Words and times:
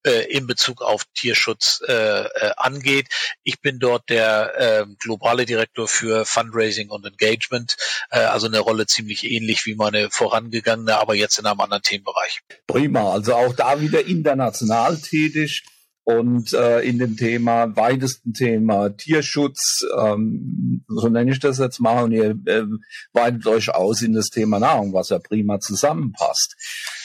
äh, 0.04 0.26
in 0.32 0.48
Bezug 0.48 0.82
auf 0.82 1.04
Tierschutz 1.14 1.82
äh, 1.88 1.94
äh, 1.94 2.52
angeht. 2.58 3.10
Ich 3.44 3.62
bin 3.62 3.78
dort 3.78 4.10
der 4.10 4.54
äh, 4.58 4.86
globale 4.98 5.46
Direktor 5.46 5.88
für 5.88 6.26
Fundraising 6.26 6.90
und 6.90 7.06
Engagement, 7.06 7.78
äh, 8.10 8.20
also 8.22 8.48
eine 8.48 8.60
Rolle 8.60 8.88
ziemlich 8.88 9.24
ähnlich 9.30 9.66
wie 9.66 9.76
meine 9.76 10.10
vorangegangene, 10.10 10.98
aber 10.98 11.14
jetzt 11.14 11.38
in 11.38 11.46
einem 11.46 11.60
anderen 11.60 11.84
Themenbereich. 11.84 12.42
Prima, 12.66 13.12
also 13.12 13.36
auch 13.36 13.54
da 13.54 13.80
wieder 13.82 14.04
international 14.04 14.98
tätig 14.98 15.64
und 16.10 16.54
äh, 16.54 16.80
in 16.80 16.98
dem 16.98 17.18
Thema, 17.18 17.76
weitesten 17.76 18.34
Thema 18.34 18.90
Tierschutz, 18.90 19.86
ähm, 19.96 20.69
so 20.90 21.08
nenne 21.08 21.32
ich 21.32 21.40
das 21.40 21.60
jetzt 21.60 21.80
mal, 21.80 22.04
und 22.04 22.12
ihr 22.12 22.32
äh, 22.46 22.66
weitet 23.14 23.46
euch 23.48 23.74
aus 23.74 24.02
in 24.02 24.14
das 24.14 24.30
Thema 24.30 24.60
Nahrung, 24.60 24.94
was 24.94 25.10
ja 25.10 25.20
prima 25.20 25.60
zusammenpasst. 25.60 26.56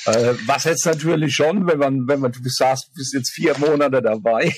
Äh, 0.06 0.34
was 0.46 0.64
jetzt 0.64 0.86
natürlich 0.86 1.34
schon, 1.34 1.66
wenn 1.66 1.78
man, 1.78 2.08
wenn 2.08 2.20
man, 2.20 2.32
du 2.32 2.40
sagst, 2.44 2.88
du 2.88 2.92
bist 2.94 3.14
jetzt 3.14 3.30
vier 3.30 3.56
Monate 3.58 4.02
dabei, 4.02 4.54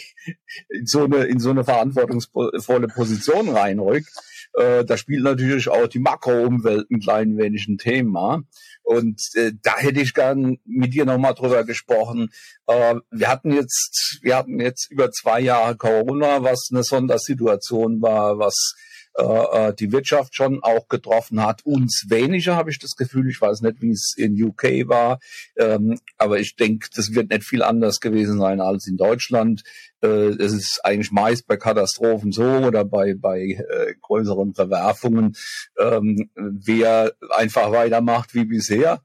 in 0.68 0.86
so 0.86 1.04
eine, 1.04 1.24
in 1.24 1.38
so 1.38 1.50
eine 1.50 1.64
verantwortungsvolle 1.64 2.88
Position 2.88 3.48
reinrückt, 3.48 4.10
äh, 4.56 4.84
da 4.84 4.96
spielt 4.96 5.22
natürlich 5.22 5.68
auch 5.68 5.86
die 5.86 5.98
Makroumwelt 5.98 6.90
ein 6.90 7.00
klein 7.00 7.36
wenig 7.36 7.68
ein 7.68 7.78
Thema. 7.78 8.42
Und 8.82 9.20
äh, 9.34 9.52
da 9.62 9.76
hätte 9.76 10.00
ich 10.00 10.14
gern 10.14 10.58
mit 10.64 10.94
dir 10.94 11.04
nochmal 11.04 11.34
drüber 11.34 11.64
gesprochen. 11.64 12.30
Äh, 12.66 12.96
wir 13.10 13.28
hatten 13.28 13.52
jetzt, 13.52 14.18
wir 14.22 14.36
hatten 14.36 14.58
jetzt 14.60 14.90
über 14.90 15.10
zwei 15.10 15.40
Jahre 15.40 15.76
Corona, 15.76 16.42
was 16.42 16.68
eine 16.70 16.84
Sondersituation 16.84 18.00
war, 18.00 18.38
was 18.38 18.74
äh, 19.18 19.68
äh 19.68 19.74
die 19.74 19.92
Wirtschaft 19.92 20.34
schon 20.34 20.62
auch 20.62 20.88
getroffen 20.88 21.42
hat. 21.42 21.64
Uns 21.64 22.06
weniger 22.08 22.56
habe 22.56 22.70
ich 22.70 22.78
das 22.78 22.96
Gefühl. 22.96 23.28
Ich 23.28 23.40
weiß 23.40 23.60
nicht, 23.62 23.80
wie 23.80 23.90
es 23.90 24.14
in 24.16 24.42
UK 24.42 24.88
war, 24.88 25.18
ähm, 25.56 25.98
aber 26.16 26.38
ich 26.38 26.56
denke, 26.56 26.88
das 26.94 27.14
wird 27.14 27.30
nicht 27.30 27.44
viel 27.44 27.62
anders 27.62 28.00
gewesen 28.00 28.38
sein 28.38 28.60
als 28.60 28.86
in 28.86 28.96
Deutschland. 28.96 29.62
Äh, 30.02 30.34
es 30.38 30.52
ist 30.52 30.80
eigentlich 30.84 31.12
meist 31.12 31.46
bei 31.46 31.56
Katastrophen 31.56 32.32
so 32.32 32.44
oder 32.44 32.84
bei, 32.84 33.14
bei 33.14 33.40
äh, 33.40 33.94
größeren 34.00 34.54
Verwerfungen, 34.54 35.36
ähm, 35.78 36.30
wer 36.34 37.12
einfach 37.30 37.72
weitermacht 37.72 38.34
wie 38.34 38.44
bisher, 38.44 39.00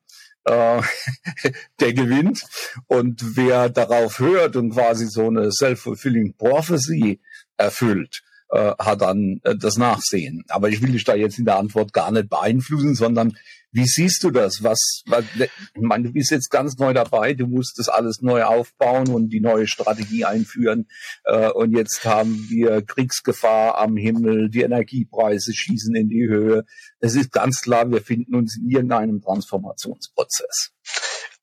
äh, 0.46 0.82
der 1.80 1.94
gewinnt. 1.94 2.44
Und 2.88 3.38
wer 3.38 3.70
darauf 3.70 4.20
hört 4.20 4.56
und 4.56 4.72
quasi 4.72 5.08
so 5.08 5.28
eine 5.28 5.52
self-fulfilling 5.52 6.36
prophecy 6.38 7.20
erfüllt, 7.58 8.24
äh, 8.52 8.74
hat 8.78 9.02
dann 9.02 9.40
äh, 9.44 9.56
das 9.56 9.78
Nachsehen. 9.78 10.44
Aber 10.50 10.70
ich 10.70 10.82
will 10.82 10.92
dich 10.92 11.04
da 11.04 11.16
jetzt 11.16 11.40
in 11.40 11.46
der 11.46 11.58
Antwort 11.58 11.94
gar 11.94 12.12
nicht 12.12 12.30
beeinflussen, 12.30 12.96
sondern 12.96 13.38
wie 13.74 13.86
siehst 13.86 14.24
du 14.24 14.32
das? 14.32 14.64
Was, 14.64 15.04
was 15.06 15.24
ich 15.36 15.82
meine, 15.82 16.04
du 16.04 16.12
bist 16.12 16.30
jetzt 16.32 16.50
ganz 16.50 16.78
neu 16.78 16.94
dabei, 16.94 17.34
du 17.34 17.48
musst 17.48 17.80
das 17.80 17.88
alles 17.88 18.22
neu 18.22 18.44
aufbauen 18.44 19.08
und 19.10 19.30
die 19.30 19.40
neue 19.40 19.68
Strategie 19.68 20.26
einführen. 20.26 20.90
Äh, 21.24 21.50
und 21.52 21.72
jetzt 21.72 22.04
haben 22.04 22.48
wir 22.50 22.82
Kriegsgefahr 22.82 23.78
am 23.78 23.96
Himmel, 23.96 24.50
die 24.50 24.64
Energiepreise 24.64 25.54
schießen 25.54 25.96
in 25.96 26.10
die 26.10 26.28
Höhe. 26.28 26.66
Es 27.00 27.16
ist 27.16 27.32
ganz 27.32 27.62
klar, 27.62 27.90
wir 27.90 28.02
finden 28.02 28.36
uns 28.36 28.58
in 28.58 28.70
irgendeinem 28.70 29.22
Transformationsprozess. 29.22 30.72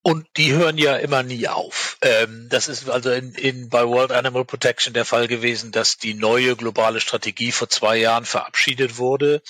Und 0.02 0.26
die 0.36 0.52
hören 0.52 0.78
ja 0.78 0.96
immer 0.96 1.22
nie 1.22 1.48
auf. 1.48 1.98
Ähm, 2.02 2.46
das 2.50 2.68
ist 2.68 2.88
also 2.88 3.10
in, 3.10 3.32
in, 3.34 3.68
bei 3.68 3.86
World 3.86 4.12
Animal 4.12 4.44
Protection 4.44 4.94
der 4.94 5.04
Fall 5.04 5.28
gewesen, 5.28 5.72
dass 5.72 5.98
die 5.98 6.14
neue 6.14 6.56
globale 6.56 7.00
Strategie 7.00 7.52
vor 7.52 7.68
zwei 7.68 7.96
Jahren 7.96 8.24
verabschiedet 8.24 8.98
wurde. 8.98 9.42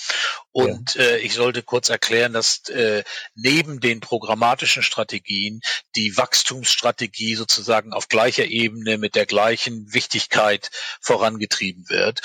Und 0.58 0.96
ja. 0.96 1.02
äh, 1.02 1.19
ich 1.19 1.34
sollte 1.34 1.62
kurz 1.62 1.88
erklären, 1.88 2.32
dass 2.32 2.69
äh, 2.69 3.04
neben 3.36 3.78
den 3.78 4.00
programmatischen 4.00 4.82
Strategien 4.82 5.60
die 5.94 6.16
Wachstumsstrategie 6.16 7.36
sozusagen 7.36 7.92
auf 7.92 8.08
gleicher 8.08 8.44
Ebene 8.44 8.98
mit 8.98 9.14
der 9.14 9.24
gleichen 9.24 9.94
Wichtigkeit 9.94 10.72
vorangetrieben 11.00 11.88
wird. 11.88 12.22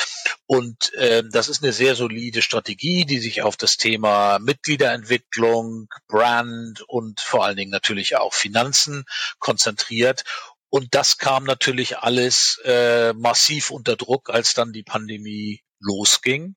Und 0.48 0.96
äh, 0.96 1.22
das 1.30 1.48
ist 1.48 1.62
eine 1.62 1.74
sehr 1.74 1.94
solide 1.94 2.42
Strategie, 2.42 3.06
die 3.06 3.20
sich 3.20 3.44
auf 3.44 3.56
das 3.56 3.78
Thema 3.78 4.40
Mitgliederentwicklung, 4.40 5.90
Brand 6.08 6.82
und 6.88 7.22
vor 7.22 7.46
allen 7.46 7.58
Dingen 7.58 7.70
natürlich 7.70 8.16
auch 8.16 8.34
Finanzen 8.34 9.04
konzentriert. 9.38 10.24
Und 10.72 10.96
das 10.96 11.20
kam 11.20 11.44
natürlich 11.44 12.00
alles 12.00 12.60
äh, 12.66 13.14
massiv 13.14 13.70
unter 13.70 13.96
Druck, 13.96 14.32
als 14.32 14.56
dann 14.56 14.74
die 14.74 14.82
Pandemie 14.82 15.62
losging. 15.84 16.56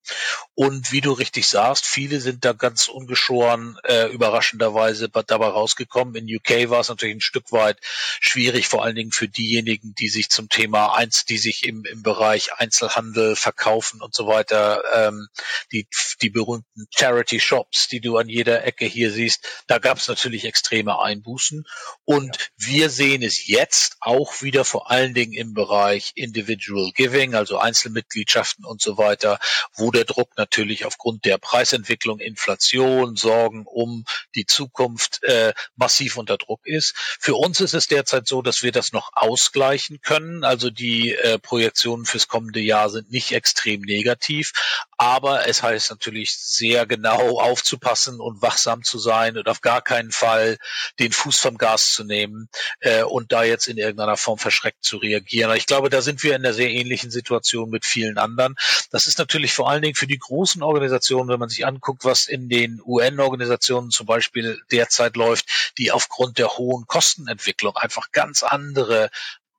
Und 0.55 0.93
wie 0.93 1.01
du 1.01 1.13
richtig 1.13 1.47
sagst, 1.49 1.87
viele 1.87 2.21
sind 2.21 2.45
da 2.45 2.53
ganz 2.53 2.89
ungeschoren 2.89 3.77
äh, 3.85 4.07
überraschenderweise 4.07 5.09
dabei 5.09 5.49
rausgekommen. 5.49 6.15
In 6.15 6.35
UK 6.35 6.71
war 6.71 6.81
es 6.81 6.89
natürlich 6.89 7.17
ein 7.17 7.21
Stück 7.21 7.53
weit 7.53 7.79
schwierig, 8.21 8.69
vor 8.69 8.83
allen 8.83 8.97
Dingen 8.97 9.13
für 9.13 9.29
diejenigen, 9.29 9.95
die 9.95 10.09
sich 10.09 10.31
zum 10.31 10.49
Thema 10.49 10.95
eins, 10.95 11.25
die 11.25 11.39
sich 11.39 11.65
im, 11.65 11.85
im 11.85 12.03
Bereich 12.03 12.55
Einzelhandel 12.55 13.37
verkaufen 13.37 14.01
und 14.01 14.15
so 14.15 14.27
weiter, 14.27 14.83
ähm, 14.95 15.29
die, 15.73 15.87
die 16.23 16.31
berühmten 16.31 16.87
Charity 16.91 17.41
Shops, 17.41 17.89
die 17.89 18.01
du 18.01 18.17
an 18.17 18.29
jeder 18.29 18.65
Ecke 18.65 18.87
hier 18.87 19.11
siehst, 19.11 19.45
da 19.67 19.79
gab 19.79 19.99
es 19.99 20.09
natürlich 20.09 20.45
extreme 20.45 21.01
Einbußen. 21.01 21.67
Und 22.05 22.37
ja. 22.37 22.43
wir 22.57 22.91
sehen 22.91 23.23
es 23.23 23.47
jetzt 23.47 23.97
auch 24.01 24.41
wieder 24.41 24.65
vor 24.65 24.91
allen 24.91 25.13
Dingen 25.13 25.35
im 25.35 25.53
Bereich 25.53 26.13
Individual 26.15 26.93
Giving, 26.95 27.35
also 27.35 27.59
Einzelmitgliedschaften 27.59 28.65
und 28.65 28.81
so 28.81 28.97
weiter 28.97 29.16
weiter, 29.17 29.39
wo 29.75 29.91
der 29.91 30.05
Druck 30.05 30.37
natürlich 30.37 30.85
aufgrund 30.85 31.25
der 31.25 31.39
Preisentwicklung, 31.39 32.19
Inflation, 32.21 33.17
Sorgen 33.17 33.65
um 33.67 34.05
die 34.35 34.47
Zukunft 34.47 35.23
äh, 35.25 35.53
massiv 35.77 36.17
unter 36.17 36.37
Druck 36.37 36.61
ist. 36.65 36.95
Für 36.97 37.35
uns 37.35 37.61
ist 37.61 37.75
es 37.75 37.87
derzeit 37.87 38.27
so, 38.29 38.43
dass 38.43 38.63
wir 38.63 38.73
das 38.73 38.93
noch 38.93 39.11
ausgleichen 39.15 40.01
können. 40.03 40.45
Also 40.45 40.71
die 40.71 41.13
äh, 41.13 41.39
Projektionen 41.39 42.05
fürs 42.05 42.29
kommende 42.29 42.61
Jahr 42.61 42.91
sind 42.91 43.11
nicht 43.11 43.33
extrem 43.33 43.81
negativ, 43.81 44.53
aber 44.99 45.47
es 45.47 45.63
heißt 45.63 45.91
natürlich 45.91 46.37
sehr 46.39 46.87
genau 46.87 47.41
aufzupassen 47.41 48.21
und 48.21 48.43
wachsam 48.43 48.83
zu 48.83 48.99
sein 48.99 49.39
und 49.39 49.49
auf 49.49 49.61
gar 49.61 49.83
keinen 49.83 50.11
Fall 50.11 50.59
den 50.99 51.13
Fuß 51.13 51.39
vom 51.39 51.59
Gas 51.59 51.93
zu 51.93 52.05
nehmen 52.05 52.49
äh, 52.81 53.03
und 53.03 53.33
da 53.33 53.45
jetzt 53.45 53.69
in 53.69 53.79
irgendeiner 53.79 54.17
Form 54.17 54.39
verschreckt 54.39 54.85
zu 54.85 54.99
reagieren. 54.99 55.55
Ich 55.57 55.67
glaube, 55.67 55.91
da 55.91 56.03
sind 56.03 56.23
wir 56.23 56.35
in 56.35 56.45
einer 56.45 56.55
sehr 56.55 56.71
ähnlichen 56.71 57.11
Situation 57.11 57.71
mit 57.71 57.85
vielen 57.85 58.19
anderen. 58.19 58.57
Das 58.91 59.06
ist 59.07 59.19
natürlich 59.19 59.53
vor 59.53 59.69
allen 59.69 59.83
Dingen 59.83 59.95
für 59.95 60.07
die 60.07 60.19
großen 60.19 60.63
Organisationen, 60.63 61.29
wenn 61.29 61.41
man 61.41 61.49
sich 61.49 61.67
anguckt, 61.67 62.05
was 62.05 62.27
in 62.27 62.49
den 62.49 62.81
UN-Organisationen 62.85 63.91
zum 63.91 64.07
Beispiel 64.07 64.61
derzeit 64.71 65.17
läuft, 65.17 65.75
die 65.79 65.93
aufgrund 65.93 66.39
der 66.39 66.57
hohen 66.57 66.87
Kostenentwicklung 66.87 67.77
einfach 67.77 68.13
ganz 68.13 68.43
andere 68.43 69.11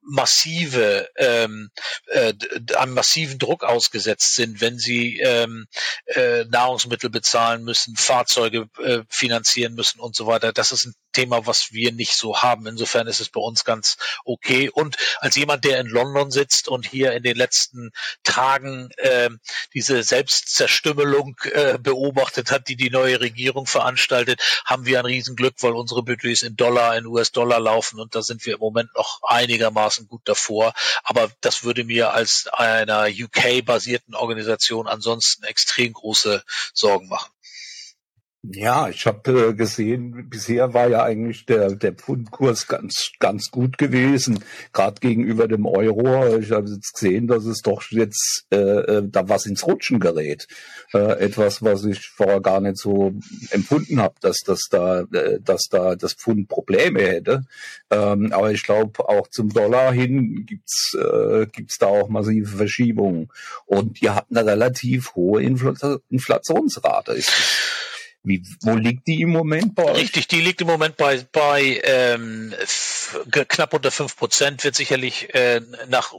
massive, 0.08 1.10
ähm, 1.18 1.70
äh, 2.08 2.34
einem 2.78 2.94
massiven 2.94 3.40
Druck 3.40 3.64
ausgesetzt 3.64 4.36
sind, 4.36 4.62
wenn 4.62 4.80
sie 4.80 5.20
ähm, 5.20 5.68
äh, 6.06 6.46
Nahrungsmittel 6.46 7.10
bezahlen 7.10 7.64
müssen, 7.64 7.96
Fahrzeuge 7.96 8.70
äh, 8.82 9.02
finanzieren 9.10 9.76
müssen 9.76 10.00
und 10.00 10.16
so 10.16 10.26
weiter. 10.26 10.54
Das 10.54 10.72
ist 10.72 10.86
ein 10.86 10.96
Thema, 11.12 11.46
was 11.46 11.74
wir 11.74 11.92
nicht 11.92 12.16
so 12.16 12.42
haben. 12.42 12.68
Insofern 12.68 13.08
ist 13.08 13.20
es 13.20 13.30
bei 13.30 13.42
uns 13.42 13.66
ganz 13.66 13.98
okay. 14.24 14.70
Und 14.70 14.98
als 15.20 15.36
jemand, 15.36 15.66
der 15.66 15.80
in 15.80 15.88
London 15.88 16.32
sitzt 16.32 16.68
und 16.68 16.88
hier 16.88 17.14
in 17.14 17.24
den 17.24 17.36
letzten 17.36 17.92
Tagen 18.24 18.90
äh, 18.98 19.30
diese 19.74 20.04
Selbstzerstümmelung 20.04 21.36
äh, 21.52 21.78
beobachtet 21.80 22.52
hat, 22.52 22.68
die 22.68 22.76
die 22.76 22.92
neue 22.92 23.20
Regierung 23.20 23.66
veranstaltet, 23.66 24.42
haben 24.66 24.86
wir 24.86 25.00
ein 25.00 25.06
Riesenglück, 25.06 25.56
weil 25.62 25.74
unsere 25.74 26.04
Budgets 26.04 26.44
in 26.44 26.56
Dollar, 26.56 26.96
in 26.96 27.06
US-Dollar 27.06 27.60
laufen 27.60 28.00
und 28.00 28.16
da 28.16 28.22
sind 28.22 28.46
wir 28.46 28.54
im 28.54 28.60
Moment 28.60 28.90
noch 28.96 29.20
einigermaßen 29.24 29.97
gut 30.06 30.22
davor. 30.26 30.74
Aber 31.04 31.32
das 31.42 31.64
würde 31.64 31.84
mir 31.84 32.12
als 32.12 32.48
einer 32.52 33.08
UK-basierten 33.08 34.14
Organisation 34.14 34.88
ansonsten 34.88 35.44
extrem 35.44 35.94
große 35.94 36.44
Sorgen 36.74 37.08
machen. 37.08 37.32
Ja, 38.44 38.88
ich 38.88 39.06
habe 39.08 39.50
äh, 39.50 39.54
gesehen, 39.54 40.30
bisher 40.30 40.74
war 40.74 40.88
ja 40.88 41.04
eigentlich 41.04 41.46
der, 41.48 41.76
der 41.76 41.94
Pfundkurs 41.94 42.68
ganz, 42.68 43.12
ganz 43.20 43.50
gut 43.50 43.78
gewesen, 43.78 44.44
gerade 44.74 45.02
gegenüber 45.02 45.48
dem 45.48 45.66
Euro. 45.66 46.38
Ich 46.38 46.52
habe 46.52 46.70
jetzt 46.70 46.94
gesehen, 46.94 47.28
dass 47.28 47.46
es 47.46 47.62
doch 47.62 47.82
jetzt 47.90 48.46
äh, 48.52 48.58
äh, 48.58 49.04
da 49.06 49.28
was 49.28 49.48
ins 49.48 49.66
Rutschen 49.66 50.00
gerät. 50.00 50.48
Äh, 50.94 51.20
etwas, 51.20 51.64
was 51.64 51.84
ich 51.84 52.10
vorher 52.10 52.40
gar 52.40 52.62
nicht 52.62 52.78
so 52.78 53.14
empfunden 53.50 54.00
habe, 54.00 54.16
dass 54.22 54.38
das 54.46 54.62
da, 54.70 55.02
äh, 55.02 55.40
dass 55.42 55.64
da 55.70 55.96
das 55.96 56.14
Pfund 56.14 56.48
Probleme 56.48 57.02
hätte. 57.02 57.44
Ähm, 57.90 58.32
aber 58.32 58.52
ich 58.52 58.64
glaube, 58.64 59.10
auch 59.10 59.28
zum 59.30 59.50
Dollar 59.50 59.92
hin 59.92 60.46
gibt's 60.46 60.94
äh, 60.94 61.48
gibt's 61.48 61.80
da 61.80 61.88
auch 61.88 62.08
massive 62.08 62.56
Verschiebungen. 62.56 63.30
Und 63.66 64.02
ihr 64.02 64.16
habt 64.16 64.32
eine 64.32 64.46
relativ 64.46 65.16
hohe 65.16 65.42
Infl 65.42 65.74
Inflationsrate. 66.10 67.14
Ist 67.14 67.32
wie, 68.28 68.44
wo 68.62 68.76
liegt 68.76 69.08
die 69.08 69.22
im 69.22 69.30
Moment 69.30 69.74
bei 69.74 69.86
euch? 69.86 69.98
Richtig, 69.98 70.28
die 70.28 70.42
liegt 70.42 70.62
im 70.62 70.68
Moment 70.68 70.98
bei, 70.98 71.26
bei 71.32 71.80
ähm, 71.84 72.54
knapp 73.32 73.74
unter 73.74 73.92
fünf 73.92 74.18
Prozent, 74.18 74.64
wird 74.64 74.76
sicherlich 74.76 75.34
äh, 75.34 75.62
nach, 75.88 76.14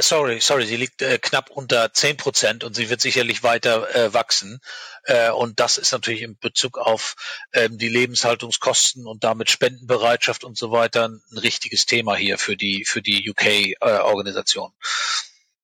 sorry, 0.00 0.40
sorry, 0.40 0.66
sie 0.66 0.76
liegt 0.76 1.02
äh, 1.02 1.18
knapp 1.18 1.50
unter 1.50 1.92
zehn 1.92 2.16
Prozent 2.16 2.64
und 2.64 2.76
sie 2.76 2.90
wird 2.90 3.00
sicherlich 3.00 3.42
weiter 3.42 3.94
äh, 3.94 4.12
wachsen. 4.12 4.60
Äh, 5.04 5.30
und 5.30 5.60
das 5.60 5.78
ist 5.78 5.92
natürlich 5.92 6.22
in 6.22 6.38
Bezug 6.38 6.78
auf 6.78 7.16
ähm, 7.52 7.78
die 7.78 7.88
Lebenshaltungskosten 7.88 9.06
und 9.06 9.24
damit 9.24 9.50
Spendenbereitschaft 9.50 10.44
und 10.44 10.58
so 10.58 10.70
weiter 10.70 11.08
ein 11.08 11.38
richtiges 11.38 11.86
Thema 11.86 12.14
hier 12.14 12.38
für 12.38 12.56
die, 12.56 12.84
für 12.86 13.02
die 13.02 13.30
UK-Organisation. 13.30 14.70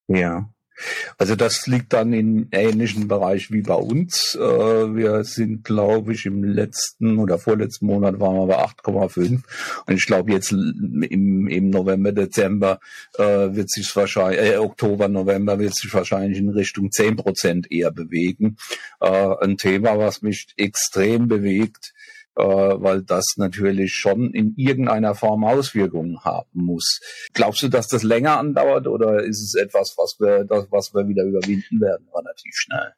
Äh, 0.07 0.19
ja. 0.19 0.49
Also 1.17 1.35
das 1.35 1.67
liegt 1.67 1.93
dann 1.93 2.13
in 2.13 2.47
ähnlichen 2.51 3.07
Bereich 3.07 3.51
wie 3.51 3.61
bei 3.61 3.75
uns. 3.75 4.35
Äh, 4.35 4.39
wir 4.39 5.23
sind, 5.23 5.63
glaube 5.63 6.13
ich, 6.13 6.25
im 6.25 6.43
letzten 6.43 7.17
oder 7.17 7.37
vorletzten 7.37 7.85
Monat 7.87 8.19
waren 8.19 8.35
wir 8.35 8.47
bei 8.47 8.63
8,5 8.63 9.41
und 9.85 9.93
ich 9.93 10.05
glaube 10.05 10.31
jetzt 10.31 10.51
im, 10.51 11.47
im 11.47 11.69
November, 11.69 12.11
Dezember 12.11 12.79
äh, 13.17 13.23
wird 13.23 13.69
sich 13.69 13.95
wahrscheinlich, 13.95 14.41
äh, 14.41 14.57
Oktober, 14.57 15.07
November 15.07 15.59
wird 15.59 15.75
sich 15.75 15.93
wahrscheinlich 15.93 16.37
in 16.39 16.49
Richtung 16.49 16.91
10 16.91 17.15
Prozent 17.15 17.71
eher 17.71 17.91
bewegen. 17.91 18.57
Äh, 18.99 19.35
ein 19.41 19.57
Thema, 19.57 19.97
was 19.97 20.21
mich 20.21 20.47
extrem 20.57 21.27
bewegt, 21.27 21.93
äh, 22.35 22.43
weil 22.43 23.01
das 23.03 23.25
natürlich 23.37 23.93
schon 23.93 24.33
in 24.33 24.53
irgendeiner 24.57 25.15
Form 25.15 25.43
Auswirkungen 25.43 26.23
haben 26.23 26.49
muss. 26.53 26.99
Glaubst 27.33 27.61
du, 27.61 27.67
dass 27.67 27.87
das 27.87 28.03
länger 28.03 28.37
andauert 28.37 28.87
oder 28.87 29.23
ist 29.23 29.41
es 29.41 29.55
etwas, 29.55 29.95
was 29.97 30.15
wir, 30.19 30.45
das, 30.45 30.67
was 30.71 30.93
wir 30.93 31.07
wieder 31.07 31.23
überwinden 31.23 31.81
werden, 31.81 32.07
relativ 32.13 32.53
schnell? 32.55 32.93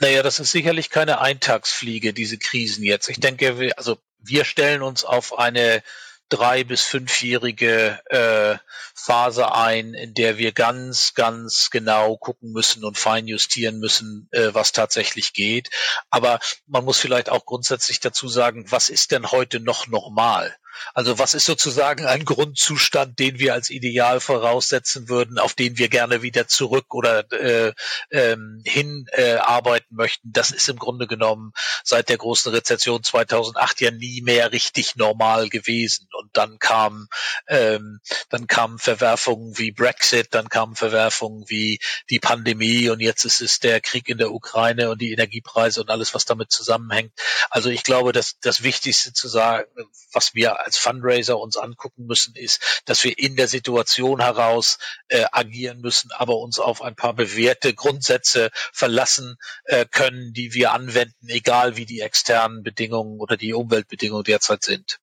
Naja, 0.00 0.22
das 0.22 0.40
ist 0.40 0.50
sicherlich 0.50 0.90
keine 0.90 1.20
Eintagsfliege, 1.20 2.12
diese 2.12 2.38
Krisen 2.38 2.84
jetzt. 2.84 3.08
Ich 3.08 3.20
denke, 3.20 3.72
also 3.76 3.98
wir 4.18 4.44
stellen 4.44 4.82
uns 4.82 5.04
auf 5.04 5.38
eine 5.38 5.82
drei 6.30 6.64
bis 6.64 6.82
fünfjährige 6.82 8.00
äh, 8.06 8.56
Phase 8.94 9.52
ein, 9.52 9.94
in 9.94 10.14
der 10.14 10.38
wir 10.38 10.52
ganz, 10.52 11.14
ganz 11.14 11.68
genau 11.70 12.16
gucken 12.16 12.52
müssen 12.52 12.84
und 12.84 12.98
fein 12.98 13.26
justieren 13.26 13.78
müssen, 13.78 14.28
äh, 14.30 14.54
was 14.54 14.72
tatsächlich 14.72 15.34
geht. 15.34 15.68
Aber 16.08 16.38
man 16.66 16.84
muss 16.84 16.98
vielleicht 16.98 17.28
auch 17.28 17.44
grundsätzlich 17.44 18.00
dazu 18.00 18.28
sagen, 18.28 18.70
was 18.70 18.88
ist 18.88 19.10
denn 19.10 19.30
heute 19.30 19.60
noch 19.60 19.86
normal? 19.88 20.56
Also 20.94 21.18
was 21.18 21.34
ist 21.34 21.46
sozusagen 21.46 22.06
ein 22.06 22.24
Grundzustand, 22.24 23.18
den 23.18 23.38
wir 23.38 23.54
als 23.54 23.70
ideal 23.70 24.20
voraussetzen 24.20 25.08
würden, 25.08 25.38
auf 25.38 25.54
den 25.54 25.78
wir 25.78 25.88
gerne 25.88 26.22
wieder 26.22 26.48
zurück 26.48 26.94
oder 26.94 27.30
äh, 27.32 27.72
ähm, 28.10 28.62
hin 28.64 29.06
äh, 29.12 29.34
arbeiten 29.34 29.94
möchten? 29.94 30.30
Das 30.32 30.50
ist 30.50 30.68
im 30.68 30.78
Grunde 30.78 31.06
genommen 31.06 31.52
seit 31.84 32.08
der 32.08 32.18
großen 32.18 32.52
Rezession 32.52 33.02
2008 33.02 33.80
ja 33.80 33.90
nie 33.90 34.22
mehr 34.22 34.52
richtig 34.52 34.96
normal 34.96 35.48
gewesen. 35.48 36.08
Und 36.12 36.30
dann 36.36 36.58
kam 36.58 37.08
ähm, 37.48 38.00
dann 38.28 38.46
kamen 38.46 38.78
Verwerfungen 38.78 39.58
wie 39.58 39.72
Brexit, 39.72 40.28
dann 40.34 40.48
kamen 40.48 40.76
Verwerfungen 40.76 41.44
wie 41.48 41.80
die 42.08 42.18
Pandemie 42.18 42.88
und 42.88 43.00
jetzt 43.00 43.24
ist 43.24 43.40
es 43.40 43.58
der 43.58 43.80
Krieg 43.80 44.08
in 44.08 44.18
der 44.18 44.32
Ukraine 44.32 44.90
und 44.90 45.00
die 45.00 45.12
Energiepreise 45.12 45.80
und 45.80 45.90
alles, 45.90 46.14
was 46.14 46.24
damit 46.24 46.50
zusammenhängt. 46.50 47.12
Also 47.50 47.70
ich 47.70 47.82
glaube, 47.82 48.12
dass 48.12 48.38
das 48.40 48.62
Wichtigste 48.62 49.12
zu 49.12 49.28
sagen, 49.28 49.66
was 50.12 50.34
wir 50.34 50.59
als 50.64 50.76
Fundraiser 50.78 51.38
uns 51.38 51.56
angucken 51.56 52.06
müssen, 52.06 52.34
ist, 52.36 52.82
dass 52.84 53.02
wir 53.04 53.18
in 53.18 53.36
der 53.36 53.48
Situation 53.48 54.20
heraus 54.20 54.78
äh, 55.08 55.24
agieren 55.32 55.80
müssen, 55.80 56.10
aber 56.12 56.36
uns 56.38 56.58
auf 56.58 56.82
ein 56.82 56.94
paar 56.94 57.14
bewährte 57.14 57.74
Grundsätze 57.74 58.50
verlassen 58.72 59.36
äh, 59.64 59.86
können, 59.90 60.32
die 60.32 60.54
wir 60.54 60.72
anwenden, 60.72 61.28
egal 61.28 61.76
wie 61.76 61.86
die 61.86 62.00
externen 62.00 62.62
Bedingungen 62.62 63.20
oder 63.20 63.36
die 63.36 63.54
Umweltbedingungen 63.54 64.24
derzeit 64.24 64.62
sind. 64.62 65.00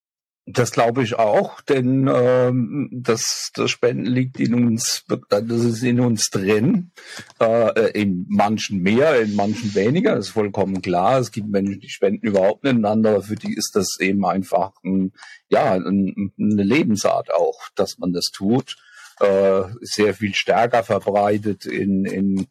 Das 0.50 0.72
glaube 0.72 1.04
ich 1.04 1.16
auch, 1.16 1.60
denn 1.60 2.10
ähm, 2.10 2.90
das, 2.94 3.52
das 3.54 3.70
Spenden 3.70 4.06
liegt 4.06 4.40
in 4.40 4.54
uns, 4.54 5.04
das 5.28 5.44
ist 5.44 5.84
in 5.84 6.00
uns 6.00 6.30
drin. 6.30 6.92
Äh, 7.38 7.92
in 7.92 8.26
manchen 8.30 8.82
mehr, 8.82 9.20
in 9.20 9.36
manchen 9.36 9.76
weniger, 9.76 10.16
das 10.16 10.28
ist 10.28 10.32
vollkommen 10.32 10.82
klar. 10.82 11.20
Es 11.20 11.34
gibt 11.34 11.50
Menschen, 11.50 11.82
die 11.82 11.90
spenden 11.90 12.26
überhaupt 12.26 12.64
nicht 12.64 12.76
einander, 12.76 13.10
aber 13.10 13.24
für 13.24 13.36
die 13.36 13.54
ist 13.54 13.76
das 13.76 14.00
eben 14.00 14.26
einfach 14.26 14.72
ein, 14.86 15.12
ja, 15.50 15.74
ein, 15.74 16.32
eine 16.40 16.64
Lebensart 16.64 17.34
auch, 17.34 17.68
dass 17.76 17.98
man 17.98 18.14
das 18.14 18.28
tut. 18.32 18.78
Äh, 19.20 19.64
sehr 19.82 20.14
viel 20.14 20.34
stärker 20.34 20.84
verbreitet 20.84 21.66
in, 21.66 22.06
in 22.06 22.48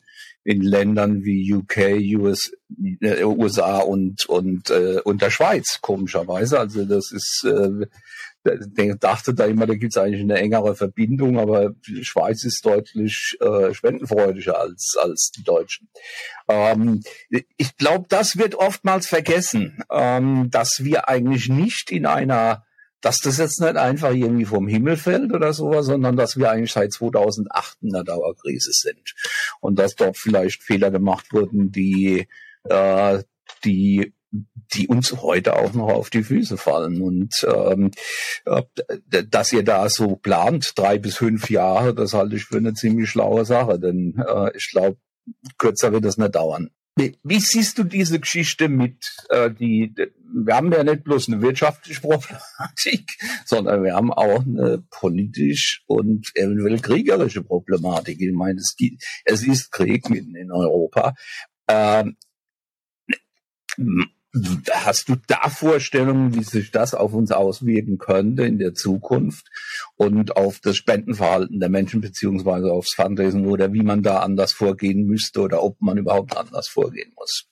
in 0.46 0.62
Ländern 0.62 1.24
wie 1.24 1.52
UK, 1.52 1.98
US, 2.20 2.52
äh, 3.00 3.24
USA 3.24 3.78
und 3.78 4.26
und 4.26 4.70
äh, 4.70 5.00
und 5.04 5.20
der 5.20 5.30
Schweiz 5.30 5.80
komischerweise. 5.82 6.60
Also 6.60 6.84
das 6.84 7.10
ist 7.10 7.44
äh, 7.44 7.86
ich 8.44 8.94
dachte 9.00 9.34
da 9.34 9.46
immer, 9.46 9.66
da 9.66 9.74
gibt 9.74 9.92
es 9.92 9.98
eigentlich 9.98 10.20
eine 10.20 10.38
engere 10.38 10.76
Verbindung, 10.76 11.40
aber 11.40 11.70
die 11.88 12.04
Schweiz 12.04 12.44
ist 12.44 12.64
deutlich 12.64 13.36
äh, 13.40 13.74
spendenfreudiger 13.74 14.60
als, 14.60 14.94
als 15.02 15.32
die 15.36 15.42
Deutschen. 15.42 15.88
Ähm, 16.46 17.02
ich 17.56 17.76
glaube, 17.76 18.06
das 18.08 18.36
wird 18.36 18.54
oftmals 18.54 19.08
vergessen, 19.08 19.82
ähm, 19.90 20.48
dass 20.52 20.84
wir 20.84 21.08
eigentlich 21.08 21.48
nicht 21.48 21.90
in 21.90 22.06
einer 22.06 22.65
dass 23.00 23.18
das 23.18 23.38
jetzt 23.38 23.60
nicht 23.60 23.76
einfach 23.76 24.12
irgendwie 24.12 24.44
vom 24.44 24.68
Himmel 24.68 24.96
fällt 24.96 25.32
oder 25.32 25.52
sowas, 25.52 25.86
sondern 25.86 26.16
dass 26.16 26.36
wir 26.36 26.50
eigentlich 26.50 26.72
seit 26.72 26.92
2008 26.92 27.78
in 27.82 27.90
der 27.90 28.04
Dauerkrise 28.04 28.70
sind 28.72 29.14
und 29.60 29.78
dass 29.78 29.94
dort 29.94 30.16
vielleicht 30.16 30.62
Fehler 30.62 30.90
gemacht 30.90 31.32
wurden, 31.32 31.70
die 31.70 32.28
äh, 32.64 33.22
die 33.64 34.12
die 34.74 34.88
uns 34.88 35.22
heute 35.22 35.56
auch 35.56 35.72
noch 35.72 35.88
auf 35.88 36.10
die 36.10 36.24
Füße 36.24 36.56
fallen. 36.56 37.00
Und 37.00 37.46
ähm, 37.48 37.90
äh, 38.44 38.62
dass 39.28 39.52
ihr 39.52 39.62
da 39.62 39.88
so 39.88 40.16
plant, 40.16 40.72
drei 40.76 40.98
bis 40.98 41.16
fünf 41.16 41.50
Jahre, 41.50 41.94
das 41.94 42.12
halte 42.12 42.36
ich 42.36 42.44
für 42.44 42.58
eine 42.58 42.74
ziemlich 42.74 43.08
schlaue 43.08 43.44
Sache, 43.44 43.78
denn 43.78 44.22
äh, 44.26 44.56
ich 44.56 44.70
glaube, 44.70 44.98
kürzer 45.58 45.92
wird 45.92 46.04
das 46.04 46.18
nicht 46.18 46.34
dauern. 46.34 46.70
Wie 46.98 47.40
siehst 47.40 47.76
du 47.76 47.84
diese 47.84 48.18
Geschichte 48.18 48.70
mit, 48.70 49.16
äh, 49.28 49.50
die, 49.50 49.94
wir 50.32 50.56
haben 50.56 50.72
ja 50.72 50.82
nicht 50.82 51.04
bloß 51.04 51.28
eine 51.28 51.42
wirtschaftliche 51.42 52.00
Problematik, 52.00 53.18
sondern 53.44 53.84
wir 53.84 53.94
haben 53.94 54.12
auch 54.12 54.46
eine 54.46 54.82
politisch 54.90 55.82
und 55.86 56.30
eventuell 56.34 56.80
kriegerische 56.80 57.42
Problematik. 57.42 58.18
Ich 58.20 58.32
meine, 58.32 58.58
es, 58.58 58.76
gibt, 58.76 59.04
es 59.26 59.46
ist 59.46 59.72
Krieg 59.72 60.08
mitten 60.08 60.34
in 60.36 60.50
Europa. 60.50 61.14
Ähm, 61.68 62.16
Hast 64.70 65.08
du 65.08 65.16
da 65.28 65.48
Vorstellungen, 65.48 66.34
wie 66.34 66.42
sich 66.42 66.70
das 66.70 66.94
auf 66.94 67.14
uns 67.14 67.30
auswirken 67.32 67.96
könnte 67.96 68.44
in 68.44 68.58
der 68.58 68.74
Zukunft 68.74 69.46
und 69.96 70.36
auf 70.36 70.60
das 70.60 70.76
Spendenverhalten 70.76 71.58
der 71.58 71.68
Menschen 71.68 72.00
beziehungsweise 72.00 72.70
aufs 72.70 72.94
Fundraising 72.94 73.46
oder 73.46 73.72
wie 73.72 73.82
man 73.82 74.02
da 74.02 74.20
anders 74.20 74.52
vorgehen 74.52 75.06
müsste 75.06 75.40
oder 75.40 75.62
ob 75.62 75.80
man 75.80 75.96
überhaupt 75.96 76.36
anders 76.36 76.68
vorgehen 76.68 77.12
muss? 77.16 77.46